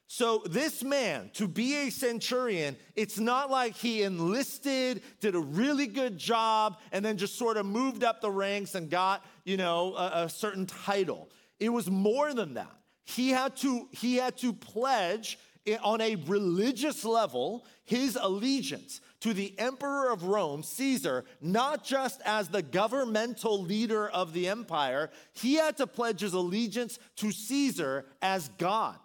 So, 0.08 0.42
this 0.44 0.82
man, 0.82 1.30
to 1.34 1.48
be 1.48 1.86
a 1.86 1.90
centurion, 1.90 2.76
it's 2.96 3.18
not 3.18 3.50
like 3.50 3.74
he 3.74 4.02
enlisted, 4.02 5.02
did 5.20 5.34
a 5.34 5.40
really 5.40 5.86
good 5.86 6.18
job, 6.18 6.78
and 6.90 7.02
then 7.02 7.16
just 7.16 7.38
sort 7.38 7.56
of 7.56 7.64
moved 7.64 8.04
up 8.04 8.20
the 8.20 8.30
ranks 8.30 8.74
and 8.74 8.90
got, 8.90 9.24
you 9.44 9.56
know, 9.56 9.94
a, 9.94 10.24
a 10.24 10.28
certain 10.28 10.66
title. 10.66 11.30
It 11.58 11.70
was 11.70 11.90
more 11.90 12.34
than 12.34 12.54
that. 12.54 12.76
He 13.04 13.30
had 13.30 13.56
to, 13.58 13.88
he 13.90 14.16
had 14.16 14.36
to 14.38 14.52
pledge 14.52 15.38
on 15.82 16.00
a 16.00 16.16
religious 16.26 17.04
level 17.04 17.64
his 17.84 18.18
allegiance 18.20 19.00
to 19.22 19.32
the 19.32 19.56
emperor 19.56 20.10
of 20.10 20.24
Rome, 20.24 20.64
Caesar, 20.64 21.24
not 21.40 21.84
just 21.84 22.20
as 22.24 22.48
the 22.48 22.60
governmental 22.60 23.62
leader 23.62 24.08
of 24.08 24.32
the 24.32 24.48
empire, 24.48 25.10
he 25.32 25.54
had 25.54 25.76
to 25.76 25.86
pledge 25.86 26.20
his 26.20 26.34
allegiance 26.34 26.98
to 27.16 27.30
Caesar 27.30 28.04
as 28.20 28.48
God. 28.58 28.98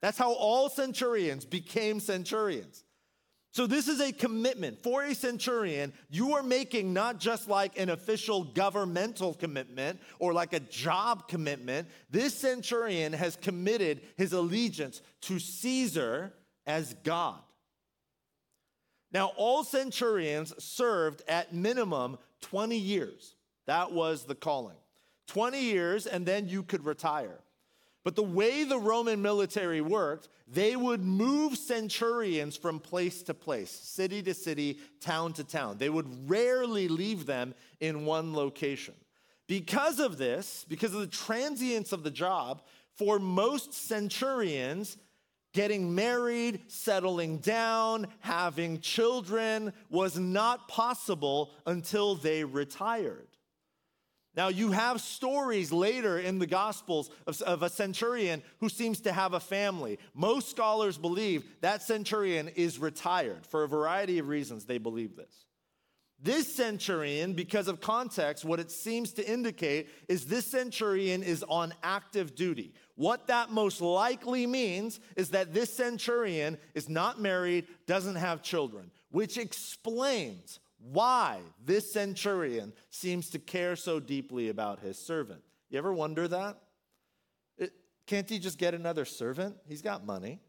That's 0.00 0.16
how 0.16 0.32
all 0.32 0.70
centurions 0.70 1.44
became 1.44 2.00
centurions. 2.00 2.82
So, 3.50 3.66
this 3.66 3.88
is 3.88 4.00
a 4.00 4.10
commitment. 4.10 4.82
For 4.82 5.04
a 5.04 5.14
centurion, 5.14 5.92
you 6.08 6.32
are 6.32 6.42
making 6.42 6.94
not 6.94 7.20
just 7.20 7.46
like 7.46 7.78
an 7.78 7.90
official 7.90 8.44
governmental 8.44 9.34
commitment 9.34 10.00
or 10.18 10.32
like 10.32 10.54
a 10.54 10.60
job 10.60 11.28
commitment. 11.28 11.88
This 12.08 12.34
centurion 12.34 13.12
has 13.12 13.36
committed 13.36 14.00
his 14.16 14.32
allegiance 14.32 15.02
to 15.22 15.38
Caesar 15.38 16.32
as 16.66 16.94
God. 17.04 17.40
Now, 19.12 19.32
all 19.36 19.62
centurions 19.62 20.54
served 20.62 21.22
at 21.28 21.54
minimum 21.54 22.18
20 22.40 22.76
years. 22.76 23.34
That 23.66 23.92
was 23.92 24.24
the 24.24 24.34
calling. 24.34 24.76
20 25.28 25.60
years, 25.60 26.06
and 26.06 26.26
then 26.26 26.48
you 26.48 26.62
could 26.62 26.84
retire. 26.84 27.38
But 28.04 28.16
the 28.16 28.22
way 28.22 28.64
the 28.64 28.78
Roman 28.78 29.22
military 29.22 29.80
worked, 29.80 30.28
they 30.48 30.74
would 30.74 31.02
move 31.02 31.56
centurions 31.56 32.56
from 32.56 32.80
place 32.80 33.22
to 33.24 33.34
place, 33.34 33.70
city 33.70 34.22
to 34.22 34.34
city, 34.34 34.78
town 35.00 35.32
to 35.34 35.44
town. 35.44 35.78
They 35.78 35.88
would 35.88 36.28
rarely 36.28 36.88
leave 36.88 37.26
them 37.26 37.54
in 37.80 38.04
one 38.04 38.34
location. 38.34 38.94
Because 39.46 40.00
of 40.00 40.18
this, 40.18 40.64
because 40.68 40.94
of 40.94 41.00
the 41.00 41.06
transience 41.06 41.92
of 41.92 42.02
the 42.02 42.10
job, 42.10 42.62
for 42.96 43.18
most 43.18 43.72
centurions, 43.72 44.96
getting 45.52 45.94
married, 45.94 46.60
settling 46.68 47.38
down, 47.38 48.06
having 48.20 48.80
children 48.80 49.72
was 49.90 50.18
not 50.18 50.68
possible 50.68 51.50
until 51.66 52.14
they 52.14 52.44
retired. 52.44 53.28
Now, 54.34 54.48
you 54.48 54.70
have 54.70 55.02
stories 55.02 55.72
later 55.72 56.18
in 56.18 56.38
the 56.38 56.46
Gospels 56.46 57.10
of, 57.26 57.42
of, 57.42 57.62
a 57.62 57.68
centurion 57.68 58.42
who 58.60 58.70
seems 58.70 59.02
to 59.02 59.12
have 59.12 59.34
a 59.34 59.40
family. 59.40 59.98
Most 60.14 60.48
scholars 60.48 60.96
believe 60.96 61.44
that 61.60 61.82
centurion 61.82 62.48
is 62.48 62.78
retired. 62.78 63.46
For 63.46 63.62
a 63.62 63.68
variety 63.68 64.18
of 64.18 64.28
reasons, 64.28 64.64
they 64.64 64.78
believe 64.78 65.16
this. 65.16 65.44
This 66.18 66.54
centurion, 66.54 67.34
because 67.34 67.68
of 67.68 67.80
context, 67.80 68.44
what 68.44 68.60
it 68.60 68.70
seems 68.70 69.12
to 69.14 69.28
indicate 69.28 69.88
is 70.08 70.24
this 70.24 70.46
centurion 70.46 71.22
is 71.22 71.44
on 71.48 71.74
active 71.82 72.34
duty. 72.34 72.72
What 72.94 73.26
that 73.28 73.50
most 73.50 73.80
likely 73.80 74.46
means 74.46 75.00
is 75.16 75.30
that 75.30 75.54
this 75.54 75.72
centurion 75.72 76.58
is 76.74 76.88
not 76.88 77.20
married, 77.20 77.66
doesn't 77.86 78.16
have 78.16 78.42
children, 78.42 78.90
which 79.10 79.38
explains 79.38 80.60
why 80.78 81.38
this 81.64 81.92
centurion 81.92 82.72
seems 82.90 83.30
to 83.30 83.38
care 83.38 83.76
so 83.76 84.00
deeply 84.00 84.48
about 84.48 84.80
his 84.80 84.98
servant. 84.98 85.42
You 85.70 85.78
ever 85.78 85.92
wonder 85.92 86.28
that? 86.28 86.58
It, 87.56 87.72
can't 88.06 88.28
he 88.28 88.38
just 88.38 88.58
get 88.58 88.74
another 88.74 89.04
servant? 89.04 89.56
He's 89.66 89.82
got 89.82 90.04
money. 90.04 90.40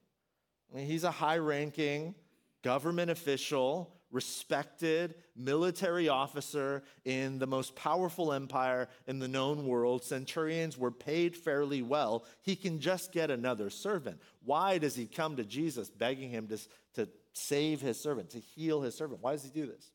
I 0.72 0.78
mean, 0.78 0.88
he's 0.88 1.04
a 1.04 1.12
high 1.12 1.38
ranking 1.38 2.16
government 2.64 3.12
official, 3.12 3.94
respected 4.14 5.16
military 5.36 6.08
officer 6.08 6.84
in 7.04 7.40
the 7.40 7.48
most 7.48 7.76
powerful 7.76 8.32
empire 8.32 8.88
in 9.08 9.20
the 9.20 9.28
known 9.28 9.66
world. 9.66 10.04
Centurions 10.04 10.78
were 10.78 10.92
paid 10.92 11.36
fairly 11.36 11.82
well. 11.82 12.24
He 12.44 12.56
can 12.56 12.80
just 12.80 13.12
get 13.12 13.32
another 13.32 13.70
servant. 13.70 14.22
Why 14.46 14.78
does 14.78 14.96
he 14.96 15.08
come 15.08 15.36
to 15.38 15.44
Jesus 15.44 15.90
begging 15.90 16.30
him 16.30 16.48
to, 16.48 16.60
to 16.94 17.10
save 17.34 17.82
his 17.82 18.00
servant, 18.00 18.30
to 18.30 18.40
heal 18.40 18.82
his 18.82 18.96
servant? 18.96 19.22
Why 19.22 19.32
does 19.34 19.44
he 19.44 19.50
do 19.50 19.66
this? 19.66 19.92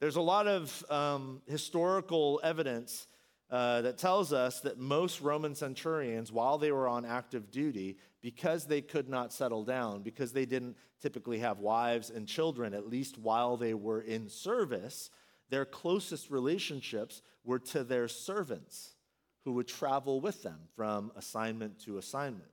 There's 0.00 0.16
a 0.16 0.20
lot 0.20 0.46
of 0.46 0.84
um, 0.90 1.40
historical 1.46 2.40
evidence 2.42 3.06
uh, 3.50 3.82
that 3.82 3.98
tells 3.98 4.32
us 4.32 4.60
that 4.60 4.78
most 4.78 5.20
Roman 5.20 5.54
centurions, 5.54 6.32
while 6.32 6.58
they 6.58 6.72
were 6.72 6.88
on 6.88 7.04
active 7.04 7.50
duty, 7.50 7.96
because 8.20 8.66
they 8.66 8.80
could 8.80 9.08
not 9.08 9.32
settle 9.32 9.64
down, 9.64 10.02
because 10.02 10.32
they 10.32 10.46
didn't 10.46 10.76
typically 11.00 11.38
have 11.38 11.58
wives 11.58 12.10
and 12.10 12.26
children, 12.26 12.74
at 12.74 12.88
least 12.88 13.18
while 13.18 13.56
they 13.56 13.74
were 13.74 14.00
in 14.00 14.28
service, 14.28 15.10
their 15.48 15.64
closest 15.64 16.30
relationships 16.30 17.22
were 17.44 17.60
to 17.60 17.84
their 17.84 18.08
servants 18.08 18.94
who 19.44 19.52
would 19.52 19.68
travel 19.68 20.20
with 20.20 20.42
them 20.42 20.58
from 20.74 21.12
assignment 21.14 21.78
to 21.78 21.98
assignment. 21.98 22.50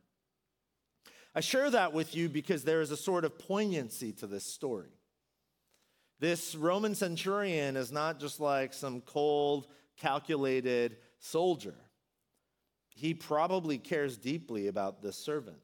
I 1.34 1.40
share 1.40 1.72
that 1.72 1.94
with 1.94 2.16
you 2.16 2.30
because 2.30 2.64
there 2.64 2.82
is 2.82 2.92
a 2.92 2.98
sort 2.98 3.26
of 3.26 3.40
poignancy 3.40 4.12
to 4.14 4.28
this 4.28 4.46
story. 4.46 4.92
This 6.20 6.54
Roman 6.54 6.94
centurion 6.94 7.76
is 7.76 7.92
not 7.92 8.20
just 8.20 8.40
like 8.40 8.74
some 8.74 9.02
cold, 9.02 9.68
calculated 9.98 10.98
soldier. 11.20 11.76
He 12.90 13.14
probably 13.14 13.78
cares 13.78 14.18
deeply 14.18 14.68
about 14.68 15.02
this 15.02 15.18
servant. 15.18 15.58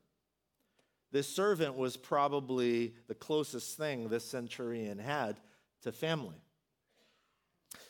This 1.11 1.27
servant 1.27 1.75
was 1.75 1.97
probably 1.97 2.93
the 3.07 3.15
closest 3.15 3.77
thing 3.77 4.09
this 4.09 4.25
centurion 4.25 4.99
had 4.99 5.39
to 5.81 5.91
family. 5.91 6.41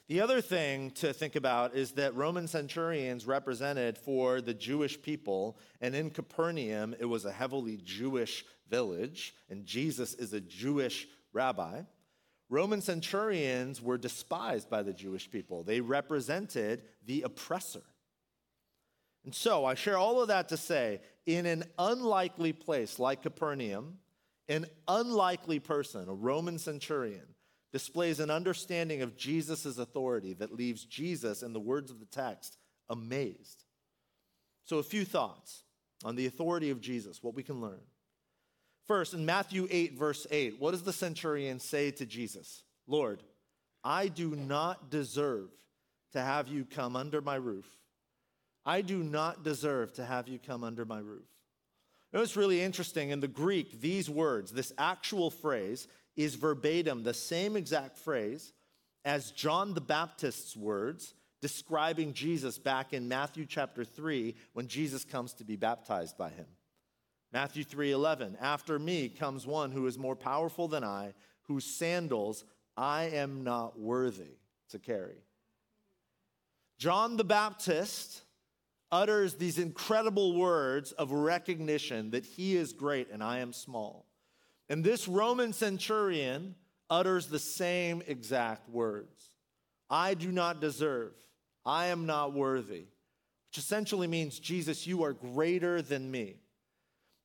The 0.07 0.21
other 0.21 0.41
thing 0.41 0.89
to 0.91 1.13
think 1.13 1.35
about 1.35 1.75
is 1.75 1.91
that 1.91 2.15
Roman 2.15 2.47
centurions 2.47 3.27
represented 3.27 3.97
for 3.97 4.41
the 4.41 4.55
Jewish 4.55 4.99
people, 4.99 5.59
and 5.81 5.93
in 5.93 6.09
Capernaum, 6.09 6.95
it 6.99 7.05
was 7.05 7.25
a 7.25 7.31
heavily 7.31 7.77
Jewish 7.83 8.43
village, 8.69 9.35
and 9.49 9.65
Jesus 9.65 10.15
is 10.15 10.33
a 10.33 10.41
Jewish 10.41 11.07
rabbi. 11.31 11.81
Roman 12.49 12.81
centurions 12.81 13.81
were 13.81 13.97
despised 13.97 14.69
by 14.69 14.81
the 14.81 14.93
Jewish 14.93 15.29
people, 15.29 15.63
they 15.63 15.81
represented 15.81 16.83
the 17.05 17.21
oppressor. 17.21 17.83
And 19.25 19.35
so 19.35 19.65
I 19.65 19.75
share 19.75 19.97
all 19.97 20.21
of 20.21 20.29
that 20.29 20.49
to 20.49 20.57
say 20.57 21.01
in 21.25 21.45
an 21.45 21.65
unlikely 21.77 22.53
place 22.53 22.97
like 22.97 23.21
Capernaum, 23.21 23.99
an 24.47 24.65
unlikely 24.87 25.59
person, 25.59 26.09
a 26.09 26.13
Roman 26.13 26.57
centurion, 26.57 27.35
displays 27.71 28.19
an 28.19 28.31
understanding 28.31 29.01
of 29.01 29.17
Jesus' 29.17 29.77
authority 29.77 30.33
that 30.33 30.53
leaves 30.53 30.85
Jesus, 30.85 31.43
in 31.43 31.53
the 31.53 31.59
words 31.59 31.91
of 31.91 31.99
the 31.99 32.05
text, 32.05 32.57
amazed. 32.89 33.63
So, 34.63 34.77
a 34.77 34.83
few 34.83 35.05
thoughts 35.05 35.63
on 36.03 36.15
the 36.15 36.25
authority 36.25 36.71
of 36.71 36.81
Jesus, 36.81 37.21
what 37.21 37.35
we 37.35 37.43
can 37.43 37.61
learn. 37.61 37.81
First, 38.89 39.13
in 39.13 39.23
Matthew 39.23 39.67
8, 39.69 39.99
verse 39.99 40.25
8, 40.31 40.59
what 40.59 40.71
does 40.71 40.81
the 40.81 40.91
centurion 40.91 41.59
say 41.59 41.91
to 41.91 42.07
Jesus? 42.07 42.63
Lord, 42.87 43.21
I 43.83 44.07
do 44.07 44.35
not 44.35 44.89
deserve 44.89 45.51
to 46.13 46.19
have 46.19 46.47
you 46.47 46.65
come 46.65 46.95
under 46.95 47.21
my 47.21 47.35
roof. 47.35 47.67
I 48.65 48.81
do 48.81 49.03
not 49.03 49.43
deserve 49.43 49.93
to 49.93 50.05
have 50.05 50.27
you 50.27 50.39
come 50.39 50.63
under 50.63 50.85
my 50.85 50.97
roof. 50.97 51.27
You 52.11 52.17
know, 52.17 52.23
it's 52.23 52.35
really 52.35 52.63
interesting. 52.63 53.11
In 53.11 53.19
the 53.19 53.27
Greek, 53.27 53.79
these 53.79 54.09
words, 54.09 54.51
this 54.51 54.73
actual 54.79 55.29
phrase, 55.29 55.87
is 56.17 56.33
verbatim 56.33 57.03
the 57.03 57.13
same 57.13 57.55
exact 57.55 57.95
phrase 57.95 58.53
as 59.05 59.29
John 59.29 59.75
the 59.75 59.81
Baptist's 59.81 60.57
words 60.57 61.13
describing 61.43 62.13
Jesus 62.13 62.57
back 62.57 62.91
in 62.91 63.07
Matthew 63.07 63.45
chapter 63.45 63.85
3 63.85 64.33
when 64.53 64.67
Jesus 64.67 65.05
comes 65.05 65.33
to 65.33 65.43
be 65.43 65.57
baptized 65.57 66.17
by 66.17 66.29
him. 66.29 66.47
Matthew 67.31 67.63
3:11 67.63 68.35
After 68.39 68.79
me 68.79 69.09
comes 69.09 69.45
one 69.45 69.71
who 69.71 69.85
is 69.87 69.97
more 69.97 70.15
powerful 70.15 70.67
than 70.67 70.83
I 70.83 71.13
whose 71.43 71.65
sandals 71.65 72.45
I 72.77 73.05
am 73.05 73.43
not 73.43 73.79
worthy 73.79 74.37
to 74.69 74.79
carry. 74.79 75.23
John 76.77 77.17
the 77.17 77.23
Baptist 77.23 78.21
utters 78.91 79.35
these 79.35 79.59
incredible 79.59 80.35
words 80.35 80.91
of 80.93 81.11
recognition 81.11 82.11
that 82.11 82.25
he 82.25 82.55
is 82.55 82.73
great 82.73 83.09
and 83.11 83.23
I 83.23 83.39
am 83.39 83.53
small. 83.53 84.05
And 84.69 84.83
this 84.83 85.07
Roman 85.07 85.53
centurion 85.53 86.55
utters 86.89 87.27
the 87.27 87.39
same 87.39 88.01
exact 88.07 88.69
words. 88.69 89.31
I 89.89 90.13
do 90.13 90.31
not 90.31 90.61
deserve. 90.61 91.13
I 91.65 91.87
am 91.87 92.05
not 92.05 92.33
worthy. 92.33 92.85
Which 93.49 93.57
essentially 93.57 94.07
means, 94.07 94.39
Jesus, 94.39 94.85
you 94.85 95.03
are 95.03 95.13
greater 95.13 95.81
than 95.81 96.11
me. 96.11 96.35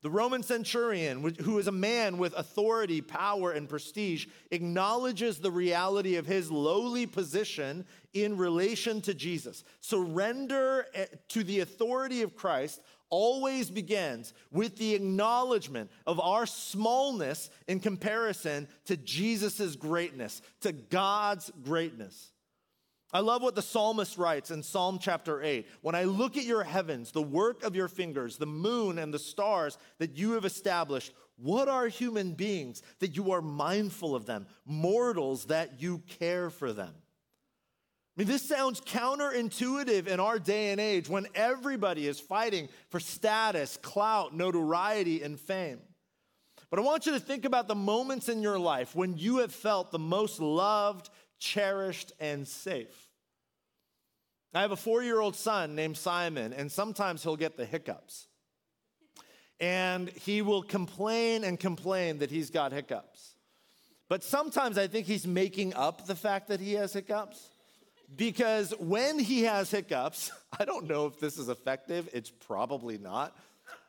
The 0.05 0.11
Roman 0.11 0.43
centurion, 0.43 1.35
who 1.41 1.59
is 1.59 1.67
a 1.67 1.73
man 1.73 2.19
with 2.19 2.35
authority, 2.35 3.01
power, 3.01 3.53
and 3.53 3.67
prestige, 3.67 4.27
acknowledges 4.51 5.39
the 5.39 5.51
reality 5.51 6.17
of 6.17 6.27
his 6.27 6.51
lowly 6.51 7.07
position 7.07 7.87
in 8.13 8.37
relation 8.37 9.01
to 9.01 9.15
Jesus. 9.15 9.65
Surrender 9.81 10.85
eh, 10.93 11.07
to 11.29 11.43
the 11.43 11.61
authority 11.61 12.21
of 12.21 12.37
Christ 12.37 12.83
always 13.09 13.71
begins 13.71 14.35
with 14.53 14.77
the 14.77 14.95
acknowledgement 14.95 15.91
of 16.07 16.21
our 16.21 16.45
smallness 16.45 17.49
in 17.67 17.81
comparison 17.81 18.69
to 18.85 18.99
Jesus' 18.99 19.75
greatness, 19.75 20.43
to 20.61 20.73
God's 20.73 21.51
greatness. 21.63 22.34
I 23.15 23.21
love 23.21 23.43
what 23.43 23.55
the 23.55 23.63
psalmist 23.63 24.19
writes 24.19 24.51
in 24.51 24.65
Psalm 24.65 24.99
chapter 25.01 25.41
8. 25.41 25.69
When 25.83 25.95
I 25.95 26.03
look 26.03 26.37
at 26.37 26.43
your 26.43 26.65
heavens, 26.65 27.13
the 27.13 27.23
work 27.23 27.63
of 27.63 27.77
your 27.77 27.87
fingers, 27.87 28.39
the 28.39 28.47
moon 28.47 28.99
and 28.99 29.15
the 29.15 29.21
stars 29.21 29.79
that 29.99 30.19
you 30.19 30.33
have 30.33 30.45
established, 30.45 31.13
what 31.37 31.69
are 31.69 31.87
human 31.87 32.33
beings 32.33 32.83
that 32.99 33.15
you 33.15 33.31
are 33.31 33.41
mindful 33.41 34.17
of 34.17 34.27
them, 34.27 34.49
mortals 34.67 35.45
that 35.45 35.81
you 35.81 36.03
care 36.19 36.51
for 36.51 36.73
them? 36.73 36.93
I 36.93 38.21
mean, 38.21 38.27
this 38.27 38.49
sounds 38.49 38.81
counterintuitive 38.81 40.09
in 40.09 40.19
our 40.19 40.41
day 40.41 40.73
and 40.73 40.81
age 40.81 41.09
when 41.09 41.29
everybody 41.37 42.09
is 42.09 42.19
fighting 42.19 42.69
for 42.89 42.99
status, 42.99 43.77
clout, 43.77 44.35
notoriety, 44.35 45.23
and 45.23 45.39
fame. 45.39 45.79
But 46.69 46.81
I 46.81 46.83
want 46.83 47.07
you 47.07 47.13
to 47.13 47.21
think 47.21 47.45
about 47.45 47.69
the 47.69 47.77
moments 47.77 48.29
in 48.29 48.43
your 48.43 48.59
life 48.59 48.97
when 48.97 49.17
you 49.17 49.39
have 49.39 49.55
felt 49.55 49.93
the 49.93 49.99
most 50.01 50.41
loved, 50.41 51.11
cherished, 51.39 52.11
and 52.19 52.47
safe. 52.49 53.04
I 54.55 54.61
have 54.61 54.71
a 54.71 54.77
four 54.77 55.03
year 55.03 55.21
old 55.21 55.35
son 55.35 55.75
named 55.75 55.97
Simon, 55.97 56.53
and 56.53 56.71
sometimes 56.71 57.23
he'll 57.23 57.37
get 57.37 57.57
the 57.57 57.67
hiccups. 57.67 58.29
And 59.61 60.09
he 60.11 60.43
will 60.43 60.63
complain 60.63 61.45
and 61.45 61.59
complain 61.59 62.19
that 62.19 62.31
he's 62.31 62.51
got 62.51 62.73
hiccups. 62.73 63.35
But 64.09 64.23
sometimes 64.23 64.79
I 64.79 64.87
think 64.87 65.07
he's 65.07 65.27
making 65.27 65.75
up 65.75 66.07
the 66.07 66.15
fact 66.15 66.49
that 66.49 66.61
he 66.61 66.75
has 66.75 66.93
hiccups. 66.93 67.49
because 68.17 68.73
when 68.79 69.19
he 69.19 69.45
has 69.45 69.71
hiccups, 69.71 70.31
I 70.59 70.65
don't 70.65 70.87
know 70.87 71.07
if 71.07 71.19
this 71.19 71.39
is 71.39 71.49
effective, 71.49 72.09
it's 72.13 72.31
probably 72.31 72.99
not. 72.99 73.37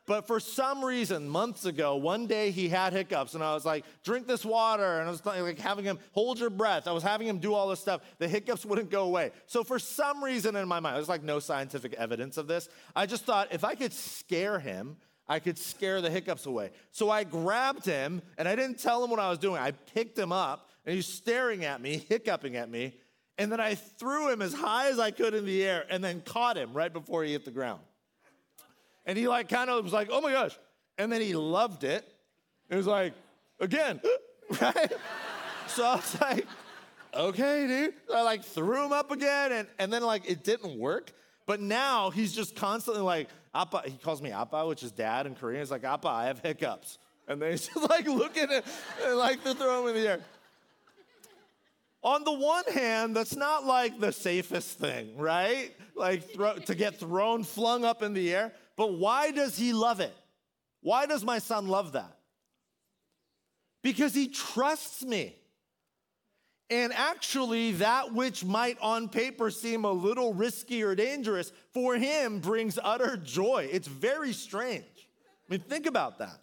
But 0.07 0.27
for 0.27 0.39
some 0.39 0.85
reason, 0.85 1.27
months 1.27 1.65
ago, 1.65 1.95
one 1.95 2.27
day 2.27 2.51
he 2.51 2.69
had 2.69 2.93
hiccups, 2.93 3.33
and 3.33 3.43
I 3.43 3.55
was 3.55 3.65
like, 3.65 3.85
drink 4.03 4.27
this 4.27 4.45
water. 4.45 4.99
And 4.99 5.07
I 5.07 5.11
was 5.11 5.25
like 5.25 5.57
having 5.57 5.83
him 5.83 5.97
hold 6.11 6.39
your 6.39 6.51
breath. 6.51 6.87
I 6.87 6.91
was 6.91 7.01
having 7.01 7.27
him 7.27 7.39
do 7.39 7.55
all 7.55 7.67
this 7.67 7.79
stuff. 7.79 8.01
The 8.19 8.27
hiccups 8.27 8.65
wouldn't 8.65 8.91
go 8.91 9.05
away. 9.05 9.31
So 9.47 9.63
for 9.63 9.79
some 9.79 10.23
reason 10.23 10.55
in 10.55 10.67
my 10.67 10.79
mind, 10.79 10.97
there's 10.97 11.09
like 11.09 11.23
no 11.23 11.39
scientific 11.39 11.93
evidence 11.95 12.37
of 12.37 12.45
this. 12.47 12.69
I 12.95 13.07
just 13.07 13.25
thought 13.25 13.47
if 13.51 13.63
I 13.63 13.73
could 13.73 13.93
scare 13.93 14.59
him, 14.59 14.97
I 15.27 15.39
could 15.39 15.57
scare 15.57 16.01
the 16.01 16.11
hiccups 16.11 16.45
away. 16.45 16.69
So 16.91 17.09
I 17.09 17.23
grabbed 17.23 17.85
him, 17.85 18.21
and 18.37 18.47
I 18.47 18.55
didn't 18.55 18.79
tell 18.79 19.03
him 19.03 19.09
what 19.09 19.19
I 19.19 19.29
was 19.29 19.39
doing. 19.39 19.59
I 19.59 19.71
picked 19.71 20.19
him 20.19 20.31
up, 20.31 20.69
and 20.85 20.93
he's 20.93 21.07
staring 21.07 21.65
at 21.65 21.81
me, 21.81 22.05
hiccuping 22.09 22.57
at 22.57 22.69
me. 22.69 22.93
And 23.39 23.51
then 23.51 23.59
I 23.59 23.73
threw 23.73 24.31
him 24.31 24.41
as 24.43 24.53
high 24.53 24.89
as 24.89 24.99
I 24.99 25.11
could 25.11 25.33
in 25.33 25.45
the 25.45 25.63
air 25.63 25.85
and 25.89 26.03
then 26.03 26.21
caught 26.21 26.57
him 26.57 26.73
right 26.73 26.93
before 26.93 27.23
he 27.23 27.33
hit 27.33 27.43
the 27.43 27.51
ground. 27.51 27.81
And 29.05 29.17
he 29.17 29.27
like 29.27 29.49
kind 29.49 29.69
of 29.69 29.83
was 29.83 29.93
like, 29.93 30.09
oh 30.11 30.21
my 30.21 30.31
gosh. 30.31 30.57
And 30.97 31.11
then 31.11 31.21
he 31.21 31.35
loved 31.35 31.83
it. 31.83 32.05
It 32.69 32.75
was 32.75 32.87
like, 32.87 33.13
again, 33.59 34.01
right? 34.61 34.91
so 35.67 35.85
I 35.85 35.95
was 35.95 36.21
like, 36.21 36.47
okay, 37.13 37.67
dude. 37.67 37.93
I 38.13 38.21
like 38.21 38.43
threw 38.43 38.83
him 38.83 38.91
up 38.91 39.11
again 39.11 39.51
and, 39.51 39.67
and 39.79 39.91
then 39.91 40.03
like 40.03 40.29
it 40.29 40.43
didn't 40.43 40.77
work. 40.79 41.11
But 41.45 41.61
now 41.61 42.09
he's 42.09 42.33
just 42.33 42.55
constantly 42.55 43.03
like, 43.03 43.29
Appa, 43.53 43.83
he 43.85 43.97
calls 43.97 44.21
me 44.21 44.31
Appa, 44.31 44.67
which 44.67 44.83
is 44.83 44.91
dad 44.91 45.27
in 45.27 45.35
Korean. 45.35 45.61
He's 45.61 45.71
like, 45.71 45.83
Appa, 45.83 46.07
I 46.07 46.25
have 46.25 46.39
hiccups. 46.39 46.97
And 47.27 47.41
then 47.41 47.51
he's 47.51 47.67
just 47.67 47.89
like 47.89 48.07
looking 48.07 48.51
at 48.51 48.65
like 49.13 49.43
to 49.43 49.53
throw 49.53 49.81
him 49.81 49.95
in 49.95 50.01
the 50.01 50.09
air. 50.09 50.19
On 52.05 52.23
the 52.23 52.31
one 52.31 52.65
hand, 52.65 53.15
that's 53.15 53.35
not 53.35 53.65
like 53.65 53.99
the 53.99 54.11
safest 54.11 54.77
thing, 54.77 55.17
right? 55.17 55.75
Like 55.95 56.29
throw, 56.29 56.53
to 56.53 56.75
get 56.75 56.99
thrown, 56.99 57.43
flung 57.43 57.83
up 57.83 58.03
in 58.03 58.13
the 58.13 58.31
air. 58.31 58.53
But 58.77 58.93
why 58.93 59.31
does 59.31 59.57
he 59.57 59.73
love 59.73 59.99
it? 59.99 60.13
Why 60.81 61.07
does 61.07 61.23
my 61.23 61.39
son 61.39 61.67
love 61.67 61.93
that? 61.93 62.15
Because 63.81 64.13
he 64.13 64.27
trusts 64.27 65.03
me. 65.03 65.35
And 66.69 66.93
actually, 66.93 67.71
that 67.73 68.13
which 68.13 68.45
might 68.45 68.77
on 68.81 69.09
paper 69.09 69.49
seem 69.49 69.83
a 69.83 69.91
little 69.91 70.31
risky 70.31 70.83
or 70.83 70.93
dangerous, 70.93 71.51
for 71.73 71.95
him 71.95 72.39
brings 72.39 72.77
utter 72.83 73.17
joy. 73.17 73.67
It's 73.71 73.87
very 73.87 74.31
strange. 74.31 74.85
I 75.49 75.53
mean, 75.53 75.61
think 75.61 75.87
about 75.87 76.19
that. 76.19 76.39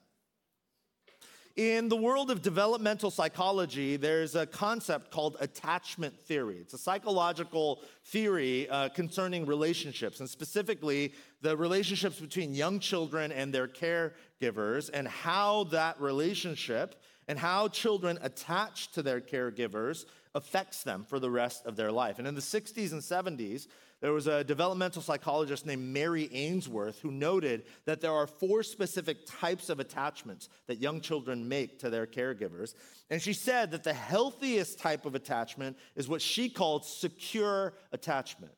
In 1.57 1.91
the 1.91 1.97
world 1.97 2.31
of 2.31 2.41
developmental 2.41 3.11
psychology, 3.11 3.97
there's 3.97 4.35
a 4.35 4.47
concept 4.47 5.11
called 5.11 5.37
attachment 5.39 6.19
theory. 6.19 6.57
It's 6.59 6.73
a 6.73 6.79
psychological 6.79 7.83
theory 8.07 8.71
uh, 8.71 8.89
concerning 8.89 9.45
relationships, 9.45 10.21
and 10.21 10.31
specifically 10.31 11.13
the 11.43 11.55
relationships 11.55 12.19
between 12.19 12.55
young 12.55 12.81
children 12.81 13.33
and 13.33 13.53
their 13.53 13.69
caregivers, 13.69 14.89
and 14.95 15.07
how 15.07 15.65
that 15.65 16.01
relationship 16.01 17.03
and 17.29 17.39
how 17.39 17.69
children 17.69 18.19
attach 18.23 18.91
to 18.93 19.03
their 19.03 19.21
caregivers 19.21 20.07
affects 20.35 20.83
them 20.83 21.05
for 21.05 21.19
the 21.19 21.31
rest 21.31 21.67
of 21.67 21.77
their 21.77 21.93
life. 21.93 22.19
And 22.19 22.27
in 22.27 22.35
the 22.35 22.41
60s 22.41 22.93
and 22.93 23.03
70s, 23.03 23.67
there 24.03 24.13
was 24.13 24.27
a 24.27 24.43
developmental 24.43 25.01
psychologist 25.01 25.65
named 25.65 25.95
Mary 25.95 26.29
Ainsworth 26.33 26.99
who 27.01 27.13
noted 27.13 27.63
that 27.85 28.01
there 28.01 28.13
are 28.13 28.27
four 28.27 28.65
specific 28.65 29.19
types 29.27 29.69
of 29.71 29.79
attachments 29.79 30.49
that 30.67 30.79
young 30.79 31.01
children 31.01 31.49
make 31.49 31.79
to 31.79 31.89
their 31.89 32.07
caregivers. 32.07 32.75
And 33.11 33.23
she 33.23 33.33
said 33.33 33.71
that 33.71 33.85
the 33.85 33.95
healthiest 33.95 34.81
type 34.81 35.07
of 35.07 35.15
attachment 35.15 35.79
is 35.95 36.09
what 36.09 36.21
she 36.21 36.49
called 36.49 36.85
secure 36.85 37.75
attachment. 37.93 38.53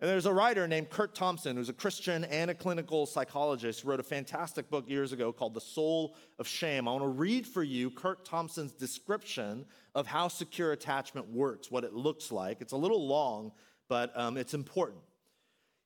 And 0.00 0.08
there's 0.08 0.26
a 0.26 0.32
writer 0.32 0.68
named 0.68 0.90
Curt 0.90 1.14
Thompson, 1.14 1.56
who's 1.56 1.70
a 1.70 1.72
Christian 1.72 2.22
and 2.24 2.50
a 2.50 2.54
clinical 2.54 3.04
psychologist, 3.04 3.80
who 3.80 3.88
wrote 3.88 3.98
a 3.98 4.04
fantastic 4.04 4.70
book 4.70 4.88
years 4.88 5.12
ago 5.12 5.32
called 5.32 5.54
The 5.54 5.60
Soul 5.60 6.14
of 6.38 6.46
Shame. 6.46 6.86
I 6.86 6.92
want 6.92 7.02
to 7.02 7.08
read 7.08 7.46
for 7.46 7.64
you 7.64 7.90
Curt 7.90 8.24
Thompson's 8.24 8.72
description 8.72 9.64
of 9.96 10.06
how 10.06 10.28
secure 10.28 10.70
attachment 10.70 11.26
works, 11.32 11.70
what 11.70 11.82
it 11.82 11.94
looks 11.94 12.30
like. 12.30 12.60
It's 12.60 12.74
a 12.74 12.76
little 12.76 13.08
long, 13.08 13.50
but 13.88 14.16
um, 14.18 14.36
it's 14.36 14.54
important. 14.54 15.00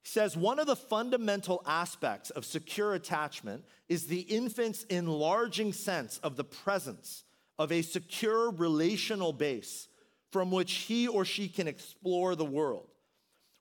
He 0.02 0.08
says 0.08 0.36
one 0.36 0.58
of 0.58 0.66
the 0.66 0.76
fundamental 0.76 1.62
aspects 1.66 2.30
of 2.30 2.44
secure 2.44 2.94
attachment 2.94 3.64
is 3.88 4.06
the 4.06 4.20
infant's 4.20 4.82
enlarging 4.84 5.72
sense 5.72 6.18
of 6.18 6.36
the 6.36 6.44
presence 6.44 7.24
of 7.58 7.70
a 7.70 7.82
secure 7.82 8.50
relational 8.50 9.32
base 9.32 9.88
from 10.30 10.50
which 10.50 10.72
he 10.72 11.06
or 11.06 11.24
she 11.24 11.48
can 11.48 11.68
explore 11.68 12.34
the 12.34 12.44
world. 12.44 12.88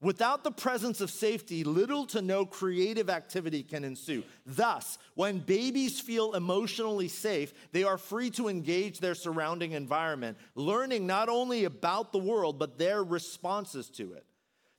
Without 0.01 0.43
the 0.43 0.51
presence 0.51 0.99
of 0.99 1.11
safety, 1.11 1.63
little 1.63 2.07
to 2.07 2.23
no 2.23 2.43
creative 2.43 3.07
activity 3.07 3.61
can 3.61 3.83
ensue. 3.83 4.23
Thus, 4.47 4.97
when 5.13 5.37
babies 5.37 5.99
feel 5.99 6.33
emotionally 6.33 7.07
safe, 7.07 7.53
they 7.71 7.83
are 7.83 7.99
free 7.99 8.31
to 8.31 8.47
engage 8.47 8.97
their 8.97 9.13
surrounding 9.13 9.73
environment, 9.73 10.39
learning 10.55 11.05
not 11.05 11.29
only 11.29 11.65
about 11.65 12.11
the 12.11 12.17
world, 12.17 12.57
but 12.57 12.79
their 12.79 13.03
responses 13.03 13.89
to 13.91 14.13
it. 14.13 14.25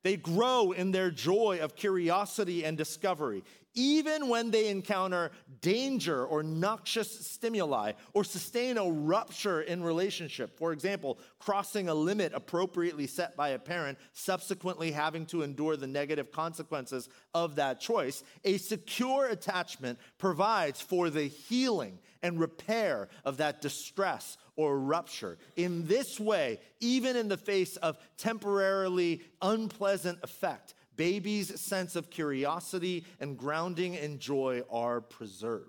They 0.02 0.16
grow 0.16 0.72
in 0.72 0.90
their 0.90 1.10
joy 1.10 1.60
of 1.62 1.76
curiosity 1.76 2.64
and 2.64 2.76
discovery, 2.76 3.44
even 3.74 4.28
when 4.28 4.50
they 4.50 4.68
encounter 4.68 5.30
danger 5.60 6.24
or 6.24 6.42
noxious 6.42 7.26
stimuli 7.26 7.92
or 8.12 8.24
sustain 8.24 8.78
a 8.78 8.84
rupture 8.84 9.62
in 9.62 9.82
relationship. 9.82 10.56
For 10.58 10.72
example, 10.72 11.18
crossing 11.38 11.88
a 11.88 11.94
limit 11.94 12.32
appropriately 12.34 13.06
set 13.06 13.36
by 13.36 13.50
a 13.50 13.58
parent, 13.58 13.98
subsequently 14.12 14.92
having 14.92 15.26
to 15.26 15.42
endure 15.42 15.76
the 15.76 15.86
negative 15.86 16.32
consequences 16.32 17.08
of 17.34 17.56
that 17.56 17.80
choice. 17.80 18.22
A 18.44 18.58
secure 18.58 19.26
attachment 19.26 19.98
provides 20.18 20.80
for 20.80 21.10
the 21.10 21.24
healing 21.24 21.98
and 22.22 22.38
repair 22.38 23.08
of 23.24 23.38
that 23.38 23.60
distress 23.60 24.36
or 24.56 24.78
rupture. 24.78 25.38
In 25.56 25.86
this 25.86 26.20
way, 26.20 26.60
even 26.80 27.16
in 27.16 27.28
the 27.28 27.36
face 27.36 27.76
of 27.76 27.98
temporarily 28.16 29.22
unpleasant 29.40 30.18
effect, 30.22 30.74
babies' 30.96 31.60
sense 31.60 31.96
of 31.96 32.10
curiosity 32.10 33.04
and 33.20 33.38
grounding 33.38 33.94
in 33.94 34.18
joy 34.18 34.62
are 34.70 35.00
preserved. 35.00 35.68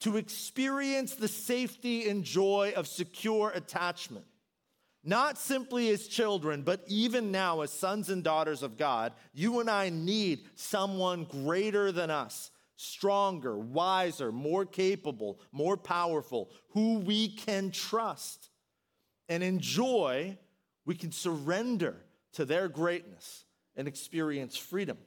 To 0.00 0.16
experience 0.16 1.14
the 1.14 1.28
safety 1.28 2.08
and 2.08 2.22
joy 2.22 2.72
of 2.76 2.86
secure 2.86 3.50
attachment, 3.54 4.26
not 5.02 5.38
simply 5.38 5.88
as 5.90 6.08
children, 6.08 6.62
but 6.62 6.84
even 6.86 7.30
now 7.30 7.60
as 7.60 7.70
sons 7.70 8.10
and 8.10 8.22
daughters 8.22 8.62
of 8.62 8.76
God, 8.76 9.12
you 9.32 9.60
and 9.60 9.70
I 9.70 9.88
need 9.88 10.40
someone 10.54 11.24
greater 11.24 11.92
than 11.92 12.10
us 12.10 12.50
stronger, 12.76 13.56
wiser, 13.58 14.30
more 14.30 14.66
capable, 14.66 15.40
more 15.50 15.76
powerful, 15.76 16.50
who 16.70 16.98
we 16.98 17.28
can 17.28 17.70
trust. 17.70 18.50
And 19.28 19.42
in 19.42 19.58
joy, 19.58 20.36
we 20.84 20.94
can 20.94 21.10
surrender 21.10 21.96
to 22.36 22.44
their 22.44 22.68
greatness 22.68 23.44
and 23.76 23.88
experience 23.88 24.56
freedom. 24.56 24.98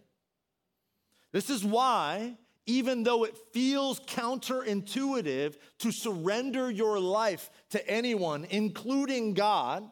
This 1.31 1.49
is 1.49 1.63
why, 1.63 2.37
even 2.65 3.03
though 3.03 3.23
it 3.23 3.37
feels 3.53 3.99
counterintuitive 4.01 5.55
to 5.79 5.91
surrender 5.91 6.71
your 6.71 6.99
life 6.99 7.51
to 7.69 7.87
anyone, 7.87 8.45
including 8.49 9.35
God, 9.35 9.89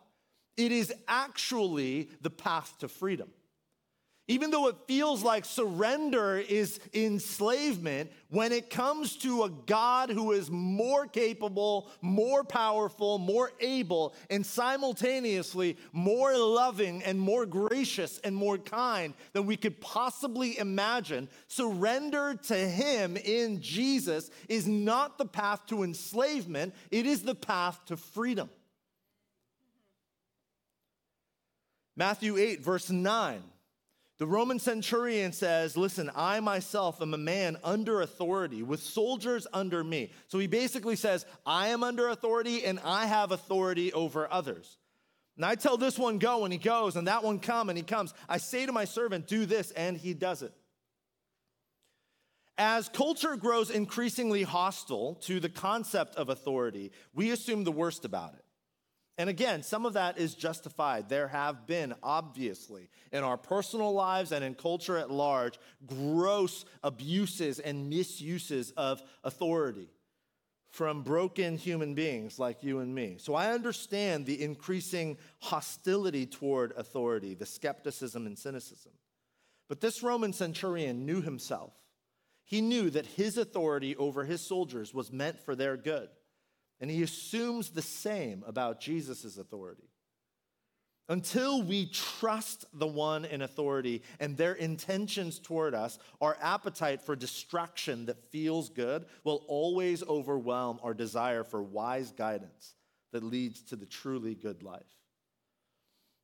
it 0.55 0.71
is 0.71 0.91
actually 1.07 2.09
the 2.21 2.31
path 2.31 2.75
to 2.79 2.87
freedom. 2.87 3.29
Even 4.29 4.51
though 4.51 4.67
it 4.67 4.75
feels 4.87 5.23
like 5.23 5.45
surrender 5.45 6.37
is 6.37 6.81
enslavement, 6.93 8.11
when 8.29 8.51
it 8.51 8.69
comes 8.69 9.15
to 9.17 9.43
a 9.43 9.49
God 9.49 10.09
who 10.09 10.33
is 10.33 10.51
more 10.51 11.07
capable, 11.07 11.89
more 12.01 12.43
powerful, 12.43 13.19
more 13.19 13.53
able, 13.61 14.13
and 14.29 14.45
simultaneously 14.45 15.77
more 15.93 16.37
loving 16.37 17.01
and 17.03 17.17
more 17.17 17.45
gracious 17.45 18.19
and 18.25 18.35
more 18.35 18.57
kind 18.57 19.13
than 19.31 19.45
we 19.45 19.55
could 19.55 19.79
possibly 19.79 20.57
imagine, 20.57 21.29
surrender 21.47 22.35
to 22.35 22.55
Him 22.55 23.15
in 23.15 23.61
Jesus 23.61 24.29
is 24.49 24.67
not 24.67 25.17
the 25.17 25.25
path 25.25 25.65
to 25.67 25.83
enslavement, 25.83 26.75
it 26.91 27.05
is 27.05 27.21
the 27.21 27.35
path 27.35 27.79
to 27.85 27.95
freedom. 27.95 28.49
Matthew 31.95 32.37
8, 32.37 32.61
verse 32.61 32.89
9. 32.89 33.41
The 34.19 34.27
Roman 34.27 34.57
centurion 34.57 35.31
says, 35.31 35.77
Listen, 35.77 36.09
I 36.15 36.39
myself 36.39 37.01
am 37.01 37.13
a 37.13 37.19
man 37.19 37.57
under 37.63 38.01
authority 38.01 38.63
with 38.63 38.81
soldiers 38.81 39.45
under 39.53 39.83
me. 39.83 40.11
So 40.27 40.39
he 40.39 40.47
basically 40.47 40.95
says, 40.95 41.25
I 41.45 41.67
am 41.67 41.83
under 41.83 42.09
authority 42.09 42.65
and 42.65 42.79
I 42.83 43.05
have 43.05 43.31
authority 43.31 43.93
over 43.93 44.31
others. 44.31 44.77
And 45.35 45.45
I 45.45 45.53
tell 45.53 45.77
this 45.77 45.99
one, 45.99 46.17
go, 46.17 46.45
and 46.45 46.51
he 46.51 46.57
goes, 46.57 46.95
and 46.95 47.07
that 47.07 47.23
one, 47.23 47.37
come, 47.37 47.69
and 47.69 47.77
he 47.77 47.83
comes. 47.83 48.11
I 48.27 48.37
say 48.37 48.65
to 48.65 48.71
my 48.71 48.85
servant, 48.85 49.27
do 49.27 49.45
this, 49.45 49.69
and 49.69 49.95
he 49.95 50.15
does 50.15 50.41
it. 50.41 50.51
As 52.57 52.89
culture 52.89 53.35
grows 53.35 53.69
increasingly 53.69 54.41
hostile 54.41 55.13
to 55.25 55.39
the 55.39 55.49
concept 55.49 56.15
of 56.15 56.29
authority, 56.29 56.91
we 57.13 57.29
assume 57.29 57.65
the 57.65 57.71
worst 57.71 58.03
about 58.03 58.33
it. 58.33 58.43
And 59.17 59.29
again, 59.29 59.63
some 59.63 59.85
of 59.85 59.93
that 59.93 60.19
is 60.19 60.35
justified. 60.35 61.09
There 61.09 61.27
have 61.27 61.65
been, 61.65 61.95
obviously, 62.03 62.89
in 63.11 63.23
our 63.23 63.37
personal 63.37 63.93
lives 63.93 64.31
and 64.31 64.43
in 64.43 64.53
culture 64.53 64.97
at 64.97 65.09
large, 65.09 65.57
gross 65.87 66.65
abuses 66.83 67.59
and 67.59 67.89
misuses 67.89 68.71
of 68.77 69.01
authority 69.23 69.89
from 70.69 71.01
broken 71.01 71.57
human 71.57 71.95
beings 71.95 72.37
like 72.37 72.61
you 72.61 72.79
and 72.79 72.93
me. 72.93 73.15
So 73.17 73.33
I 73.33 73.51
understand 73.53 74.27
the 74.27 74.43
increasing 74.43 75.17
hostility 75.39 76.27
toward 76.27 76.73
authority, 76.77 77.33
the 77.33 77.47
skepticism 77.47 78.27
and 78.27 78.37
cynicism. 78.37 78.91
But 79.67 79.81
this 79.81 80.03
Roman 80.03 80.33
centurion 80.33 81.07
knew 81.07 81.21
himself. 81.21 81.73
He 82.45 82.61
knew 82.61 82.91
that 82.91 83.07
his 83.07 83.37
authority 83.37 83.95
over 83.95 84.23
his 84.23 84.41
soldiers 84.41 84.93
was 84.93 85.11
meant 85.11 85.39
for 85.39 85.55
their 85.55 85.75
good. 85.75 86.09
And 86.79 86.91
he 86.91 87.03
assumes 87.03 87.69
the 87.69 87.81
same 87.81 88.43
about 88.45 88.79
Jesus' 88.79 89.37
authority. 89.37 89.89
Until 91.09 91.61
we 91.61 91.85
trust 91.85 92.65
the 92.73 92.87
one 92.87 93.23
in 93.23 93.41
authority 93.41 94.03
and 94.19 94.35
their 94.35 94.53
intentions 94.53 95.39
toward 95.39 95.73
us, 95.73 95.97
our 96.19 96.37
appetite 96.41 97.01
for 97.01 97.15
distraction 97.15 98.07
that 98.07 98.29
feels 98.31 98.69
good 98.69 99.05
will 99.23 99.45
always 99.47 100.03
overwhelm 100.03 100.79
our 100.83 100.93
desire 100.93 101.45
for 101.45 101.63
wise 101.63 102.11
guidance 102.11 102.75
that 103.13 103.23
leads 103.23 103.61
to 103.63 103.77
the 103.77 103.85
truly 103.85 104.35
good 104.35 104.63
life. 104.63 104.83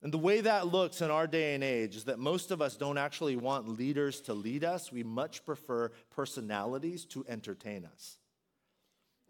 And 0.02 0.12
the 0.12 0.18
way 0.18 0.42
that 0.42 0.68
looks 0.68 1.02
in 1.02 1.10
our 1.10 1.28
day 1.28 1.56
and 1.56 1.64
age 1.64 1.96
is 1.96 2.04
that 2.06 2.20
most 2.20 2.52
of 2.52 2.62
us 2.62 2.76
don't 2.76 2.98
actually 2.98 3.38
want 3.38 3.80
leaders 3.80 4.20
to 4.22 4.34
lead 4.34 4.66
us. 4.66 4.92
We 4.92 5.02
much 5.02 5.46
prefer 5.46 5.92
personalities 6.14 7.06
to 7.06 7.26
entertain 7.30 7.86
us. 7.86 8.18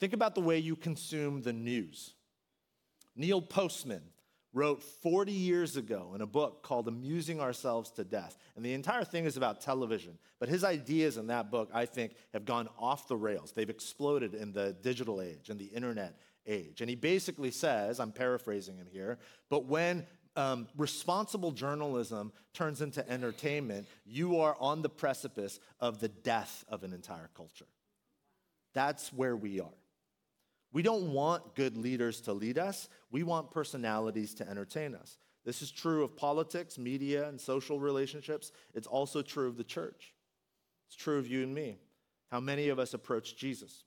Think 0.04 0.12
about 0.12 0.36
the 0.36 0.42
way 0.42 0.60
you 0.60 0.76
consume 0.76 1.44
the 1.44 1.54
news. 1.54 2.14
Neil 3.16 3.42
Postman 3.42 4.02
wrote 4.54 4.84
40 4.84 5.32
years 5.32 5.78
ago 5.78 6.12
in 6.14 6.20
a 6.20 6.28
book 6.28 6.62
called 6.62 6.90
Amusing 6.90 7.40
Ourselves 7.40 7.90
to 7.92 8.04
Death. 8.04 8.38
And 8.58 8.66
the 8.66 8.74
entire 8.74 9.06
thing 9.06 9.24
is 9.24 9.38
about 9.38 9.62
television. 9.62 10.18
But 10.42 10.50
his 10.50 10.66
ideas 10.66 11.16
in 11.16 11.28
that 11.28 11.50
book, 11.50 11.70
I 11.74 11.86
think, 11.86 12.16
have 12.34 12.44
gone 12.44 12.68
off 12.78 13.08
the 13.08 13.16
rails. 13.16 13.54
They've 13.54 13.70
exploded 13.70 14.34
in 14.34 14.52
the 14.52 14.76
digital 14.82 15.22
age 15.22 15.50
and 15.50 15.58
the 15.58 15.68
internet 15.68 16.20
age. 16.46 16.82
And 16.82 16.90
he 16.90 16.98
basically 16.98 17.52
says, 17.52 18.02
I'm 18.02 18.12
paraphrasing 18.12 18.76
him 18.76 18.88
here, 18.92 19.20
but 19.50 19.68
when 19.68 20.06
um, 20.36 20.68
responsible 20.76 21.52
journalism 21.52 22.34
turns 22.54 22.82
into 22.82 23.10
entertainment, 23.10 23.88
you 24.06 24.42
are 24.42 24.58
on 24.60 24.82
the 24.82 24.90
precipice 24.90 25.62
of 25.80 26.02
the 26.02 26.10
death 26.10 26.66
of 26.68 26.84
an 26.84 26.92
entire 26.92 27.30
culture. 27.38 27.68
That's 28.74 29.14
where 29.14 29.38
we 29.38 29.62
are. 29.62 29.70
We 30.74 30.82
don't 30.82 31.14
want 31.14 31.56
good 31.56 31.78
leaders 31.78 32.20
to 32.22 32.34
lead 32.34 32.58
us, 32.58 32.90
we 33.12 33.24
want 33.24 33.52
personalities 33.52 34.34
to 34.36 34.50
entertain 34.50 34.96
us. 34.96 35.18
This 35.46 35.62
is 35.62 35.72
true 35.72 36.04
of 36.04 36.16
politics, 36.16 36.78
media, 36.78 37.28
and 37.28 37.40
social 37.40 37.80
relationships. 37.80 38.52
It's 38.74 38.88
also 38.88 39.22
true 39.22 39.48
of 39.48 39.58
the 39.58 39.64
church. 39.64 40.14
It's 40.88 40.96
true 40.96 41.20
of 41.20 41.28
you 41.28 41.44
and 41.44 41.54
me. 41.54 41.78
How 42.32 42.40
many 42.40 42.70
of 42.70 42.80
us 42.80 42.94
approach 42.94 43.36
Jesus? 43.36 43.84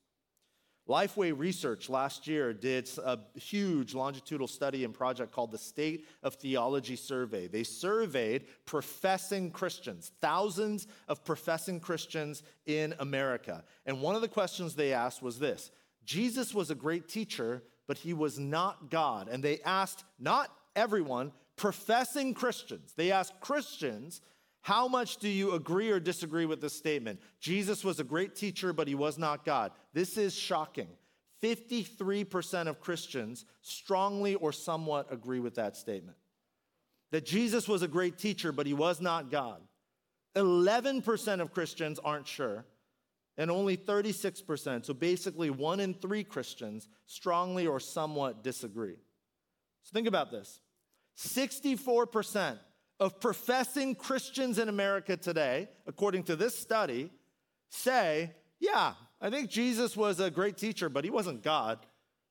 Lifeway 0.88 1.36
Research 1.36 1.88
last 1.88 2.28
year 2.28 2.52
did 2.52 2.88
a 3.04 3.18
huge 3.34 3.92
longitudinal 3.92 4.46
study 4.46 4.84
and 4.84 4.94
project 4.94 5.32
called 5.32 5.50
the 5.50 5.58
State 5.58 6.06
of 6.22 6.34
Theology 6.34 6.94
Survey. 6.94 7.48
They 7.48 7.64
surveyed 7.64 8.44
professing 8.66 9.50
Christians, 9.50 10.12
thousands 10.20 10.86
of 11.08 11.24
professing 11.24 11.80
Christians 11.80 12.44
in 12.66 12.94
America. 13.00 13.64
And 13.84 14.00
one 14.00 14.14
of 14.14 14.20
the 14.20 14.28
questions 14.28 14.74
they 14.74 14.92
asked 14.92 15.22
was 15.22 15.40
this 15.40 15.72
Jesus 16.06 16.54
was 16.54 16.70
a 16.70 16.74
great 16.74 17.08
teacher, 17.08 17.62
but 17.86 17.98
he 17.98 18.14
was 18.14 18.38
not 18.38 18.90
God. 18.90 19.28
And 19.28 19.42
they 19.42 19.60
asked 19.60 20.04
not 20.18 20.50
everyone, 20.74 21.32
professing 21.56 22.32
Christians, 22.32 22.94
they 22.96 23.12
asked 23.12 23.40
Christians, 23.40 24.22
how 24.62 24.88
much 24.88 25.18
do 25.18 25.28
you 25.28 25.52
agree 25.52 25.90
or 25.90 26.00
disagree 26.00 26.44
with 26.44 26.60
this 26.60 26.76
statement? 26.76 27.20
Jesus 27.38 27.84
was 27.84 28.00
a 28.00 28.04
great 28.04 28.34
teacher, 28.34 28.72
but 28.72 28.88
he 28.88 28.96
was 28.96 29.16
not 29.16 29.44
God. 29.44 29.70
This 29.92 30.16
is 30.16 30.34
shocking. 30.34 30.88
53% 31.42 32.66
of 32.66 32.80
Christians 32.80 33.44
strongly 33.62 34.34
or 34.34 34.52
somewhat 34.52 35.12
agree 35.12 35.38
with 35.38 35.54
that 35.54 35.76
statement. 35.76 36.16
That 37.12 37.24
Jesus 37.24 37.68
was 37.68 37.82
a 37.82 37.88
great 37.88 38.18
teacher, 38.18 38.50
but 38.50 38.66
he 38.66 38.74
was 38.74 39.00
not 39.00 39.30
God. 39.30 39.60
11% 40.34 41.40
of 41.40 41.52
Christians 41.52 42.00
aren't 42.02 42.26
sure 42.26 42.64
and 43.38 43.50
only 43.50 43.76
36%, 43.76 44.86
so 44.86 44.94
basically 44.94 45.50
one 45.50 45.80
in 45.80 45.94
three 45.94 46.24
Christians, 46.24 46.88
strongly 47.06 47.66
or 47.66 47.78
somewhat 47.78 48.42
disagree. 48.42 48.96
So 49.82 49.92
think 49.92 50.08
about 50.08 50.30
this 50.30 50.60
64% 51.18 52.58
of 52.98 53.20
professing 53.20 53.94
Christians 53.94 54.58
in 54.58 54.68
America 54.68 55.16
today, 55.16 55.68
according 55.86 56.24
to 56.24 56.36
this 56.36 56.58
study, 56.58 57.10
say, 57.68 58.32
yeah, 58.58 58.94
I 59.20 59.30
think 59.30 59.50
Jesus 59.50 59.96
was 59.96 60.20
a 60.20 60.30
great 60.30 60.56
teacher, 60.56 60.88
but 60.88 61.04
he 61.04 61.10
wasn't 61.10 61.42
God. 61.42 61.78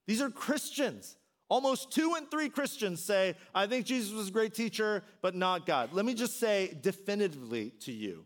These 0.08 0.22
are 0.22 0.30
Christians. 0.30 1.18
Almost 1.50 1.92
two 1.92 2.16
in 2.18 2.26
three 2.28 2.50
Christians 2.50 3.04
say, 3.04 3.36
I 3.54 3.68
think 3.68 3.86
Jesus 3.86 4.12
was 4.12 4.30
a 4.30 4.32
great 4.32 4.56
teacher, 4.56 5.04
but 5.22 5.36
not 5.36 5.68
God. 5.68 5.94
Let 5.94 6.06
me 6.06 6.16
just 6.16 6.40
say 6.40 6.76
definitively 6.82 7.72
to 7.82 7.92
you 7.92 8.26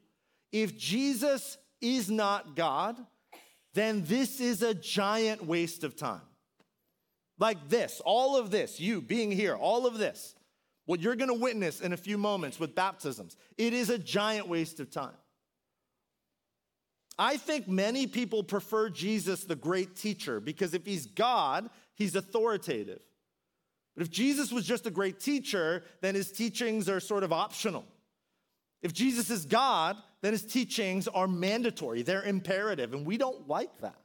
if 0.51 0.77
Jesus 0.77 1.57
is 1.81 2.09
not 2.09 2.55
God, 2.55 2.97
then 3.73 4.03
this 4.05 4.39
is 4.39 4.61
a 4.61 4.73
giant 4.73 5.45
waste 5.45 5.83
of 5.83 5.95
time. 5.95 6.21
Like 7.37 7.69
this, 7.69 8.01
all 8.03 8.37
of 8.37 8.51
this, 8.51 8.79
you 8.79 9.01
being 9.01 9.31
here, 9.31 9.55
all 9.55 9.87
of 9.87 9.97
this, 9.97 10.35
what 10.85 10.99
you're 10.99 11.15
gonna 11.15 11.33
witness 11.33 11.79
in 11.81 11.93
a 11.93 11.97
few 11.97 12.17
moments 12.17 12.59
with 12.59 12.75
baptisms, 12.75 13.37
it 13.57 13.73
is 13.73 13.89
a 13.89 13.97
giant 13.97 14.47
waste 14.47 14.79
of 14.79 14.91
time. 14.91 15.15
I 17.17 17.35
think 17.37 17.67
many 17.67 18.07
people 18.07 18.43
prefer 18.43 18.89
Jesus, 18.89 19.43
the 19.43 19.55
great 19.55 19.95
teacher, 19.95 20.39
because 20.39 20.73
if 20.73 20.85
he's 20.85 21.05
God, 21.05 21.69
he's 21.95 22.15
authoritative. 22.15 23.01
But 23.95 24.03
if 24.03 24.09
Jesus 24.09 24.51
was 24.53 24.65
just 24.65 24.85
a 24.85 24.91
great 24.91 25.19
teacher, 25.19 25.83
then 26.01 26.15
his 26.15 26.31
teachings 26.31 26.87
are 26.87 27.01
sort 27.01 27.23
of 27.23 27.33
optional. 27.33 27.85
If 28.81 28.93
Jesus 28.93 29.29
is 29.29 29.45
God, 29.45 29.97
then 30.21 30.33
his 30.33 30.45
teachings 30.45 31.07
are 31.07 31.27
mandatory, 31.27 32.01
they're 32.01 32.23
imperative, 32.23 32.93
and 32.93 33.05
we 33.05 33.17
don't 33.17 33.47
like 33.47 33.77
that. 33.81 33.95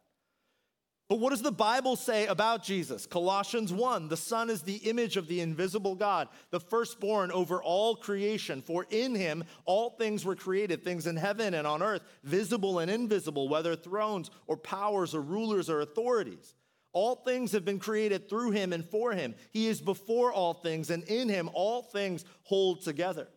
But 1.09 1.21
what 1.21 1.31
does 1.31 1.43
the 1.43 1.53
Bible 1.53 1.97
say 1.97 2.27
about 2.27 2.65
Jesus? 2.65 3.05
Colossians 3.05 3.73
1 3.73 4.09
The 4.09 4.17
Son 4.17 4.49
is 4.49 4.63
the 4.63 4.77
image 4.77 5.17
of 5.17 5.29
the 5.29 5.41
invisible 5.43 5.95
God, 5.95 6.29
the 6.51 6.61
firstborn 6.61 7.31
over 7.31 7.63
all 7.63 7.95
creation. 7.95 8.63
For 8.63 8.87
in 8.91 9.15
him 9.15 9.45
all 9.67 9.91
things 9.91 10.25
were 10.25 10.35
created, 10.35 10.83
things 10.83 11.07
in 11.07 11.17
heaven 11.17 11.55
and 11.55 11.67
on 11.67 11.83
earth, 11.83 12.03
visible 12.23 12.79
and 12.79 12.91
invisible, 12.91 13.49
whether 13.49 13.77
thrones 13.77 14.31
or 14.47 14.57
powers 14.57 15.15
or 15.15 15.21
rulers 15.21 15.69
or 15.69 15.83
authorities. 15.83 16.55
All 16.95 17.17
things 17.17 17.53
have 17.53 17.65
been 17.65 17.81
created 17.81 18.29
through 18.29 18.53
him 18.53 18.73
and 18.73 18.89
for 18.89 19.13
him. 19.13 19.35
He 19.51 19.67
is 19.67 19.81
before 19.81 20.33
all 20.33 20.55
things, 20.55 20.91
and 20.91 21.03
in 21.05 21.29
him 21.29 21.51
all 21.53 21.83
things 21.83 22.25
hold 22.45 22.83
together. 22.83 23.29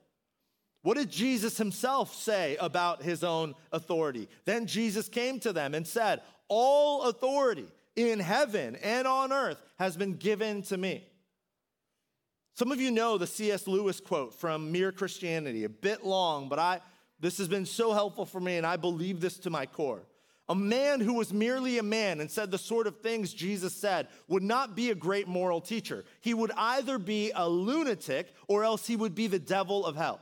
What 0.87 0.95
did 0.95 1.11
Jesus 1.11 1.57
himself 1.57 2.15
say 2.15 2.55
about 2.61 3.03
his 3.03 3.21
own 3.21 3.55
authority? 3.73 4.29
Then 4.45 4.67
Jesus 4.67 5.09
came 5.09 5.37
to 5.41 5.51
them 5.51 5.75
and 5.75 5.85
said, 5.85 6.21
All 6.47 7.09
authority 7.09 7.67
in 7.97 8.21
heaven 8.21 8.77
and 8.77 9.05
on 9.05 9.33
earth 9.33 9.61
has 9.79 9.97
been 9.97 10.13
given 10.13 10.61
to 10.61 10.77
me. 10.77 11.03
Some 12.53 12.71
of 12.71 12.79
you 12.79 12.89
know 12.91 13.17
the 13.17 13.27
C.S. 13.27 13.67
Lewis 13.67 13.99
quote 13.99 14.33
from 14.33 14.71
Mere 14.71 14.93
Christianity, 14.93 15.65
a 15.65 15.69
bit 15.69 16.05
long, 16.05 16.47
but 16.47 16.57
I, 16.57 16.79
this 17.19 17.37
has 17.39 17.49
been 17.49 17.65
so 17.65 17.91
helpful 17.91 18.25
for 18.25 18.39
me, 18.39 18.55
and 18.55 18.65
I 18.65 18.77
believe 18.77 19.19
this 19.19 19.39
to 19.39 19.49
my 19.49 19.65
core. 19.65 20.03
A 20.47 20.55
man 20.55 21.01
who 21.01 21.15
was 21.15 21.33
merely 21.33 21.79
a 21.79 21.83
man 21.83 22.21
and 22.21 22.31
said 22.31 22.49
the 22.49 22.57
sort 22.57 22.87
of 22.87 23.01
things 23.01 23.33
Jesus 23.33 23.73
said 23.73 24.07
would 24.29 24.41
not 24.41 24.73
be 24.73 24.89
a 24.89 24.95
great 24.95 25.27
moral 25.27 25.59
teacher. 25.59 26.05
He 26.21 26.33
would 26.33 26.53
either 26.55 26.97
be 26.97 27.33
a 27.35 27.49
lunatic 27.49 28.33
or 28.47 28.63
else 28.63 28.87
he 28.87 28.95
would 28.95 29.15
be 29.15 29.27
the 29.27 29.37
devil 29.37 29.85
of 29.85 29.97
hell. 29.97 30.21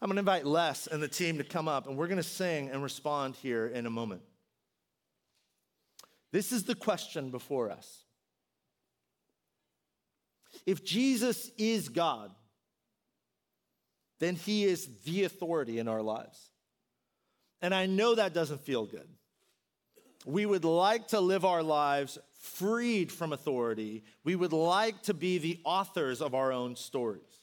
I'm 0.00 0.08
going 0.08 0.16
to 0.16 0.20
invite 0.20 0.46
Les 0.46 0.86
and 0.86 1.02
the 1.02 1.08
team 1.08 1.38
to 1.38 1.44
come 1.44 1.66
up, 1.66 1.88
and 1.88 1.96
we're 1.96 2.06
going 2.06 2.18
to 2.18 2.22
sing 2.22 2.70
and 2.70 2.82
respond 2.82 3.34
here 3.36 3.66
in 3.66 3.84
a 3.86 3.90
moment. 3.90 4.22
This 6.30 6.52
is 6.52 6.64
the 6.64 6.74
question 6.74 7.30
before 7.30 7.70
us. 7.70 8.04
If 10.66 10.84
Jesus 10.84 11.50
is 11.58 11.88
God, 11.88 12.30
then 14.20 14.34
he 14.34 14.64
is 14.64 14.88
the 15.04 15.24
authority 15.24 15.78
in 15.78 15.88
our 15.88 16.02
lives. 16.02 16.50
And 17.60 17.74
I 17.74 17.86
know 17.86 18.14
that 18.14 18.34
doesn't 18.34 18.60
feel 18.60 18.86
good. 18.86 19.08
We 20.26 20.46
would 20.46 20.64
like 20.64 21.08
to 21.08 21.20
live 21.20 21.44
our 21.44 21.62
lives 21.62 22.18
freed 22.40 23.10
from 23.10 23.32
authority. 23.32 24.04
We 24.24 24.36
would 24.36 24.52
like 24.52 25.02
to 25.02 25.14
be 25.14 25.38
the 25.38 25.60
authors 25.64 26.20
of 26.20 26.34
our 26.34 26.52
own 26.52 26.76
stories. 26.76 27.37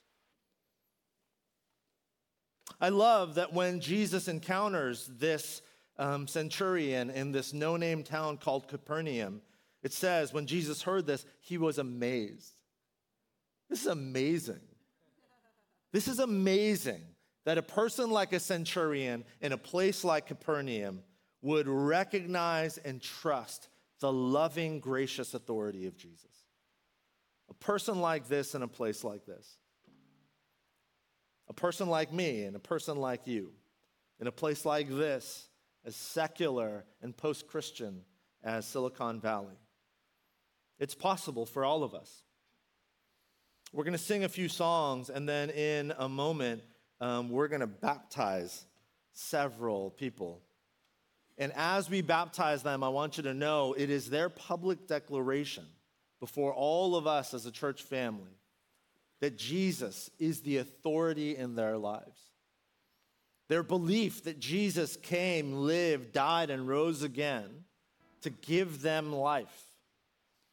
I 2.80 2.90
love 2.90 3.36
that 3.36 3.54
when 3.54 3.80
Jesus 3.80 4.28
encounters 4.28 5.10
this 5.18 5.62
um, 5.98 6.28
centurion 6.28 7.10
in 7.10 7.32
this 7.32 7.54
no 7.54 7.78
name 7.78 8.04
town 8.04 8.38
called 8.38 8.68
Capernaum, 8.68 9.42
it 9.84 9.94
says, 9.94 10.34
when 10.34 10.48
Jesus 10.48 10.82
heard 10.82 11.06
this, 11.06 11.26
he 11.42 11.58
was 11.58 11.78
amazed. 11.78 12.54
This 13.70 13.82
is 13.82 13.88
amazing. 13.88 14.62
This 15.92 16.08
is 16.08 16.20
amazing 16.20 17.02
that 17.46 17.58
a 17.58 17.64
person 17.64 18.10
like 18.10 18.34
a 18.34 18.40
centurion 18.40 19.24
in 19.42 19.52
a 19.52 19.58
place 19.58 20.04
like 20.04 20.28
Capernaum 20.28 21.04
would 21.42 21.68
recognize 21.68 22.78
and 22.80 23.02
trust 23.02 23.70
the 24.00 24.12
loving, 24.12 24.80
gracious 24.80 25.34
authority 25.34 25.86
of 25.86 25.96
Jesus. 25.96 26.24
A 27.50 27.54
person 27.54 28.02
like 28.02 28.28
this 28.28 28.56
in 28.56 28.64
a 28.64 28.68
place 28.68 29.04
like 29.04 29.26
this. 29.26 29.58
A 31.48 31.54
person 31.54 31.90
like 31.90 32.12
me 32.12 32.44
and 32.44 32.56
a 32.56 32.60
person 32.60 32.98
like 32.98 33.28
you 33.28 33.52
in 34.20 34.28
a 34.28 34.32
place 34.32 34.66
like 34.66 34.90
this, 34.90 35.50
as 35.86 35.96
secular 35.96 36.86
and 37.02 37.16
post 37.16 37.48
Christian 37.48 38.02
as 38.44 38.66
Silicon 38.66 39.20
Valley. 39.20 39.58
It's 40.80 40.96
possible 40.96 41.46
for 41.46 41.64
all 41.64 41.84
of 41.84 41.94
us. 41.94 42.24
We're 43.72 43.84
going 43.84 43.98
to 43.98 43.98
sing 43.98 44.24
a 44.24 44.30
few 44.30 44.48
songs, 44.48 45.10
and 45.10 45.28
then 45.28 45.50
in 45.50 45.94
a 45.98 46.08
moment, 46.08 46.64
um, 47.02 47.30
we're 47.30 47.48
going 47.48 47.62
to 47.62 47.68
baptize 47.68 48.66
several 49.14 49.90
people. 49.92 50.42
And 51.38 51.52
as 51.56 51.90
we 51.90 52.02
baptize 52.02 52.64
them, 52.64 52.84
I 52.84 52.90
want 52.90 53.18
you 53.18 53.24
to 53.24 53.34
know 53.34 53.74
it 53.78 53.90
is 53.90 54.10
their 54.10 54.30
public 54.30 54.88
declaration 54.88 55.66
before 56.20 56.54
all 56.54 56.96
of 56.96 57.06
us 57.06 57.34
as 57.34 57.46
a 57.46 57.52
church 57.52 57.84
family 57.84 58.32
that 59.26 59.40
Jesus 59.40 60.12
is 60.20 60.42
the 60.42 60.58
authority 60.58 61.36
in 61.36 61.56
their 61.56 61.80
lives. 61.80 62.20
Their 63.50 63.64
belief 63.64 64.26
that 64.26 64.40
Jesus 64.40 64.98
came, 64.98 65.64
lived, 65.64 66.14
died, 66.14 66.52
and 66.52 66.68
rose 66.68 67.02
again 67.02 67.50
to 68.22 68.30
give 68.30 68.84
them 68.84 69.12
life. 69.12 69.64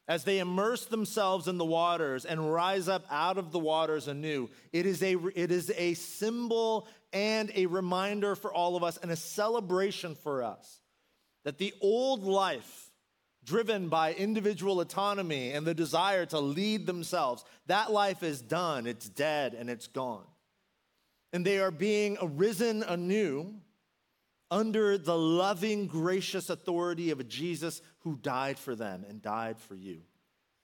As 0.08 0.24
they 0.24 0.38
immerse 0.38 0.86
themselves 0.86 1.48
in 1.48 1.58
the 1.58 1.66
waters 1.66 2.24
and 2.24 2.50
rise 2.50 2.88
up 2.88 3.04
out 3.10 3.36
of 3.36 3.52
the 3.52 3.58
waters 3.58 4.08
anew, 4.08 4.48
it 4.72 4.86
is 4.86 5.02
a, 5.02 5.18
it 5.34 5.50
is 5.50 5.70
a 5.76 5.92
symbol 5.92 6.88
and 7.12 7.52
a 7.54 7.66
reminder 7.66 8.34
for 8.34 8.54
all 8.54 8.74
of 8.74 8.82
us 8.82 8.96
and 8.96 9.10
a 9.10 9.16
celebration 9.16 10.14
for 10.14 10.42
us 10.42 10.80
that 11.44 11.58
the 11.58 11.74
old 11.82 12.24
life 12.24 12.90
driven 13.44 13.88
by 13.88 14.14
individual 14.14 14.80
autonomy 14.80 15.50
and 15.50 15.66
the 15.66 15.74
desire 15.74 16.26
to 16.26 16.38
lead 16.38 16.86
themselves, 16.86 17.44
that 17.66 17.90
life 17.90 18.22
is 18.22 18.40
done, 18.40 18.86
it's 18.86 19.08
dead, 19.08 19.54
and 19.54 19.68
it's 19.68 19.88
gone. 19.88 20.24
And 21.32 21.44
they 21.44 21.58
are 21.58 21.70
being 21.70 22.18
arisen 22.20 22.82
anew 22.82 23.54
under 24.50 24.98
the 24.98 25.16
loving, 25.16 25.86
gracious 25.86 26.50
authority 26.50 27.10
of 27.10 27.20
a 27.20 27.24
Jesus 27.24 27.80
who 28.00 28.16
died 28.16 28.58
for 28.58 28.74
them 28.74 29.04
and 29.08 29.22
died 29.22 29.58
for 29.58 29.74
you 29.74 30.02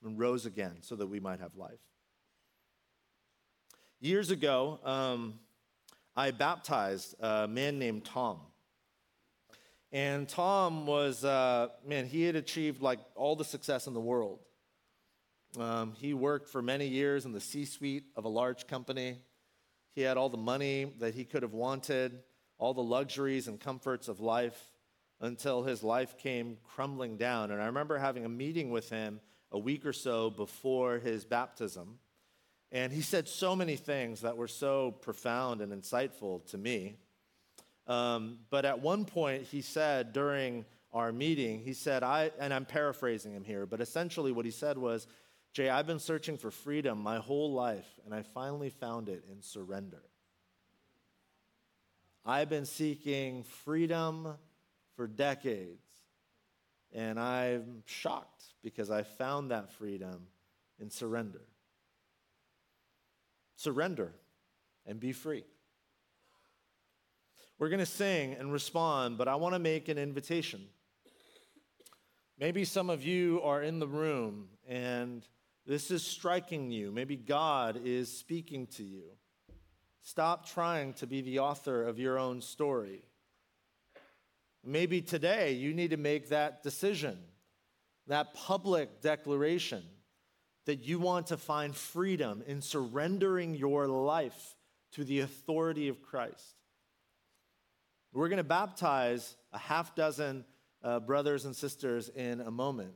and 0.05 0.19
rose 0.19 0.47
again 0.47 0.77
so 0.83 0.95
that 0.97 1.07
we 1.07 1.21
might 1.21 1.41
have 1.41 1.57
life. 1.57 1.81
Years 4.01 4.31
ago, 4.31 4.79
um, 4.85 5.41
I 6.15 6.31
baptized 6.31 7.15
a 7.21 7.49
man 7.49 7.79
named 7.79 8.05
Tom. 8.05 8.41
And 9.91 10.29
Tom 10.29 10.87
was, 10.87 11.25
uh, 11.25 11.69
man, 11.87 12.07
he 12.07 12.25
had 12.25 12.37
achieved 12.37 12.83
like 12.83 12.99
all 13.15 13.37
the 13.37 13.45
success 13.45 13.87
in 13.87 13.95
the 13.95 14.01
world. 14.01 14.41
Um, 15.59 15.95
he 15.99 16.13
worked 16.13 16.49
for 16.49 16.61
many 16.61 16.89
years 16.89 17.25
in 17.25 17.33
the 17.33 17.41
C 17.41 17.65
suite 17.65 18.05
of 18.15 18.25
a 18.25 18.29
large 18.29 18.67
company. 18.67 19.19
He 19.95 20.03
had 20.03 20.17
all 20.17 20.29
the 20.29 20.37
money 20.37 20.93
that 20.99 21.15
he 21.15 21.25
could 21.25 21.43
have 21.43 21.55
wanted, 21.55 22.23
all 22.59 22.75
the 22.75 22.83
luxuries 22.83 23.49
and 23.49 23.59
comforts 23.59 24.09
of 24.09 24.21
life 24.21 24.73
until 25.21 25.63
his 25.63 25.83
life 25.83 26.19
came 26.19 26.59
crumbling 26.63 27.17
down. 27.17 27.51
And 27.51 27.63
I 27.63 27.67
remember 27.67 27.99
having 27.99 28.25
a 28.25 28.29
meeting 28.29 28.71
with 28.71 28.91
him 28.91 29.21
a 29.51 29.59
week 29.59 29.87
or 29.87 29.93
so 29.93 30.31
before 30.31 30.99
his 30.99 31.25
baptism. 31.25 31.99
And 32.71 32.93
he 32.93 33.01
said 33.01 33.27
so 33.27 33.57
many 33.57 33.77
things 33.77 34.21
that 34.21 34.37
were 34.37 34.49
so 34.49 34.93
profound 34.93 35.63
and 35.63 35.73
insightful 35.73 36.45
to 36.51 36.59
me. 36.59 36.97
Um, 37.89 38.39
but 38.51 38.65
at 38.65 38.81
one 38.81 39.07
point, 39.07 39.45
he 39.45 39.63
said 39.63 40.13
during 40.13 40.67
our 40.93 41.11
meeting, 41.11 41.61
he 41.61 41.73
said, 41.73 42.03
I, 42.03 42.31
and 42.39 42.53
I'm 42.53 42.67
paraphrasing 42.67 43.33
him 43.33 43.45
here, 43.45 43.67
but 43.67 43.81
essentially 43.81 44.31
what 44.31 44.45
he 44.45 44.51
said 44.51 44.77
was, 44.79 45.07
Jay, 45.55 45.71
I've 45.71 45.87
been 45.87 45.99
searching 45.99 46.37
for 46.37 46.51
freedom 46.51 47.03
my 47.03 47.17
whole 47.17 47.53
life, 47.53 47.89
and 48.05 48.15
I 48.15 48.23
finally 48.23 48.71
found 48.71 49.09
it 49.09 49.25
in 49.33 49.43
surrender. 49.43 50.03
I've 52.25 52.51
been 52.51 52.67
seeking 52.67 53.43
freedom 53.43 54.37
for 54.95 55.07
decades, 55.07 55.87
and 56.93 57.19
I'm 57.19 57.83
shocked 57.87 58.45
because 58.63 58.91
I 58.91 59.03
found 59.03 59.51
that 59.51 59.71
freedom 59.73 60.27
in 60.79 60.91
surrender. 60.91 61.43
Surrender 63.57 64.13
and 64.87 65.01
be 65.01 65.13
free. 65.13 65.45
We're 67.59 67.71
going 67.71 67.81
to 67.81 67.87
sing 67.87 68.35
and 68.35 68.53
respond, 68.53 69.19
but 69.19 69.27
I 69.27 69.35
want 69.35 69.55
to 69.55 69.59
make 69.59 69.89
an 69.89 69.99
invitation. 69.99 70.65
Maybe 72.39 72.65
some 72.65 72.89
of 72.89 73.03
you 73.03 73.41
are 73.43 73.63
in 73.63 73.81
the 73.81 73.89
room 73.89 74.49
and 74.69 75.27
this 75.67 75.91
is 75.91 76.05
striking 76.05 76.71
you. 76.71 76.93
Maybe 76.93 77.17
God 77.17 77.81
is 77.85 78.17
speaking 78.17 78.69
to 78.69 78.85
you. 78.85 79.03
Stop 80.03 80.49
trying 80.49 80.93
to 80.95 81.07
be 81.07 81.21
the 81.21 81.41
author 81.41 81.83
of 81.83 81.99
your 81.99 82.17
own 82.17 82.41
story. 82.41 83.03
Maybe 84.65 85.03
today 85.03 85.53
you 85.53 85.75
need 85.75 85.91
to 85.91 85.97
make 85.97 86.29
that 86.29 86.63
decision, 86.63 87.19
that 88.07 88.35
public 88.35 89.01
declaration 89.01 89.83
that 90.67 90.85
you 90.85 91.01
want 91.01 91.27
to 91.27 91.37
find 91.37 91.75
freedom 91.75 92.45
in 92.47 92.63
surrendering 92.63 93.57
your 93.57 93.89
life 93.89 94.55
to 94.93 95.03
the 95.03 95.21
authority 95.21 95.89
of 95.89 96.03
Christ. 96.03 96.55
We're 98.13 98.29
going 98.29 98.39
to 98.39 98.45
baptize 98.45 99.37
a 99.53 99.59
half 99.59 99.95
dozen 99.95 100.45
uh, 100.83 101.01
brothers 101.01 101.45
and 101.45 101.55
sisters 101.55 102.09
in 102.09 102.41
a 102.41 102.51
moment, 102.51 102.95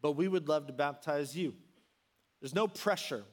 but 0.00 0.12
we 0.12 0.28
would 0.28 0.48
love 0.48 0.66
to 0.66 0.72
baptize 0.72 1.36
you. 1.36 1.54
There's 2.40 2.54
no 2.54 2.68
pressure. 2.68 3.24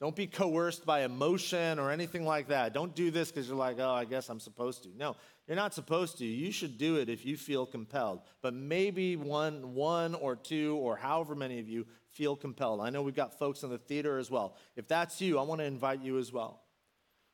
Don't 0.00 0.16
be 0.16 0.26
coerced 0.26 0.86
by 0.86 1.02
emotion 1.02 1.78
or 1.78 1.90
anything 1.90 2.24
like 2.24 2.48
that. 2.48 2.72
Don't 2.72 2.94
do 2.94 3.10
this 3.10 3.30
because 3.30 3.48
you're 3.48 3.56
like, 3.56 3.78
oh, 3.78 3.90
I 3.90 4.06
guess 4.06 4.30
I'm 4.30 4.40
supposed 4.40 4.84
to. 4.84 4.88
No, 4.96 5.14
you're 5.46 5.56
not 5.56 5.74
supposed 5.74 6.16
to. 6.18 6.24
You 6.24 6.52
should 6.52 6.78
do 6.78 6.96
it 6.96 7.10
if 7.10 7.26
you 7.26 7.36
feel 7.36 7.66
compelled. 7.66 8.22
But 8.40 8.54
maybe 8.54 9.16
one, 9.16 9.74
one 9.74 10.14
or 10.14 10.36
two, 10.36 10.76
or 10.76 10.96
however 10.96 11.34
many 11.34 11.58
of 11.60 11.68
you 11.68 11.86
feel 12.08 12.34
compelled. 12.34 12.80
I 12.80 12.88
know 12.88 13.02
we've 13.02 13.14
got 13.14 13.38
folks 13.38 13.62
in 13.62 13.68
the 13.68 13.76
theater 13.76 14.16
as 14.16 14.30
well. 14.30 14.56
If 14.74 14.88
that's 14.88 15.20
you, 15.20 15.38
I 15.38 15.42
want 15.42 15.60
to 15.60 15.66
invite 15.66 16.00
you 16.00 16.18
as 16.18 16.32
well. 16.32 16.62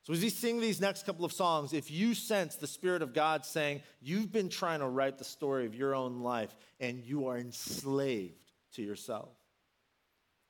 So, 0.07 0.12
as 0.12 0.22
we 0.22 0.30
sing 0.30 0.61
these 0.61 0.80
next 0.80 1.04
couple 1.04 1.24
of 1.24 1.32
songs, 1.32 1.72
if 1.72 1.90
you 1.90 2.14
sense 2.14 2.54
the 2.54 2.68
Spirit 2.68 3.02
of 3.02 3.12
God 3.12 3.44
saying, 3.44 3.82
You've 4.00 4.30
been 4.30 4.48
trying 4.48 4.78
to 4.78 4.86
write 4.86 5.18
the 5.18 5.24
story 5.24 5.66
of 5.66 5.74
your 5.74 5.96
own 5.96 6.20
life 6.20 6.54
and 6.78 7.02
you 7.02 7.26
are 7.26 7.36
enslaved 7.36 8.52
to 8.74 8.82
yourself, 8.82 9.34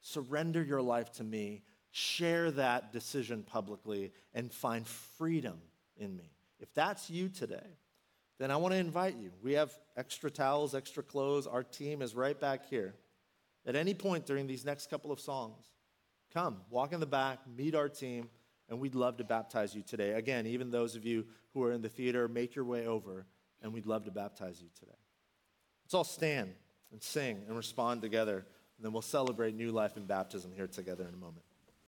surrender 0.02 0.62
your 0.62 0.82
life 0.82 1.10
to 1.12 1.24
me, 1.24 1.62
share 1.90 2.50
that 2.50 2.92
decision 2.92 3.44
publicly, 3.44 4.12
and 4.34 4.52
find 4.52 4.86
freedom 4.86 5.56
in 5.96 6.14
me. 6.14 6.34
If 6.60 6.74
that's 6.74 7.08
you 7.08 7.30
today, 7.30 7.78
then 8.38 8.50
I 8.50 8.56
want 8.56 8.74
to 8.74 8.78
invite 8.78 9.16
you. 9.16 9.30
We 9.42 9.54
have 9.54 9.72
extra 9.96 10.30
towels, 10.30 10.74
extra 10.74 11.02
clothes. 11.02 11.46
Our 11.46 11.62
team 11.62 12.02
is 12.02 12.14
right 12.14 12.38
back 12.38 12.68
here. 12.68 12.94
At 13.64 13.74
any 13.74 13.94
point 13.94 14.26
during 14.26 14.46
these 14.46 14.66
next 14.66 14.90
couple 14.90 15.12
of 15.12 15.18
songs, 15.18 15.64
come, 16.34 16.58
walk 16.68 16.92
in 16.92 17.00
the 17.00 17.06
back, 17.06 17.38
meet 17.56 17.74
our 17.74 17.88
team 17.88 18.28
and 18.68 18.80
we'd 18.80 18.94
love 18.94 19.16
to 19.18 19.24
baptize 19.24 19.74
you 19.74 19.82
today. 19.82 20.12
Again, 20.12 20.46
even 20.46 20.70
those 20.70 20.96
of 20.96 21.04
you 21.04 21.24
who 21.54 21.62
are 21.62 21.72
in 21.72 21.82
the 21.82 21.88
theater, 21.88 22.28
make 22.28 22.54
your 22.54 22.64
way 22.64 22.86
over, 22.86 23.26
and 23.62 23.72
we'd 23.72 23.86
love 23.86 24.04
to 24.04 24.10
baptize 24.10 24.60
you 24.60 24.68
today. 24.78 24.98
Let's 25.84 25.94
all 25.94 26.04
stand 26.04 26.52
and 26.92 27.02
sing 27.02 27.42
and 27.46 27.56
respond 27.56 28.02
together, 28.02 28.38
and 28.76 28.84
then 28.84 28.92
we'll 28.92 29.02
celebrate 29.02 29.54
new 29.54 29.72
life 29.72 29.96
in 29.96 30.04
baptism 30.04 30.52
here 30.54 30.66
together 30.66 31.06
in 31.06 31.14
a 31.14 31.18
moment. 31.18 31.45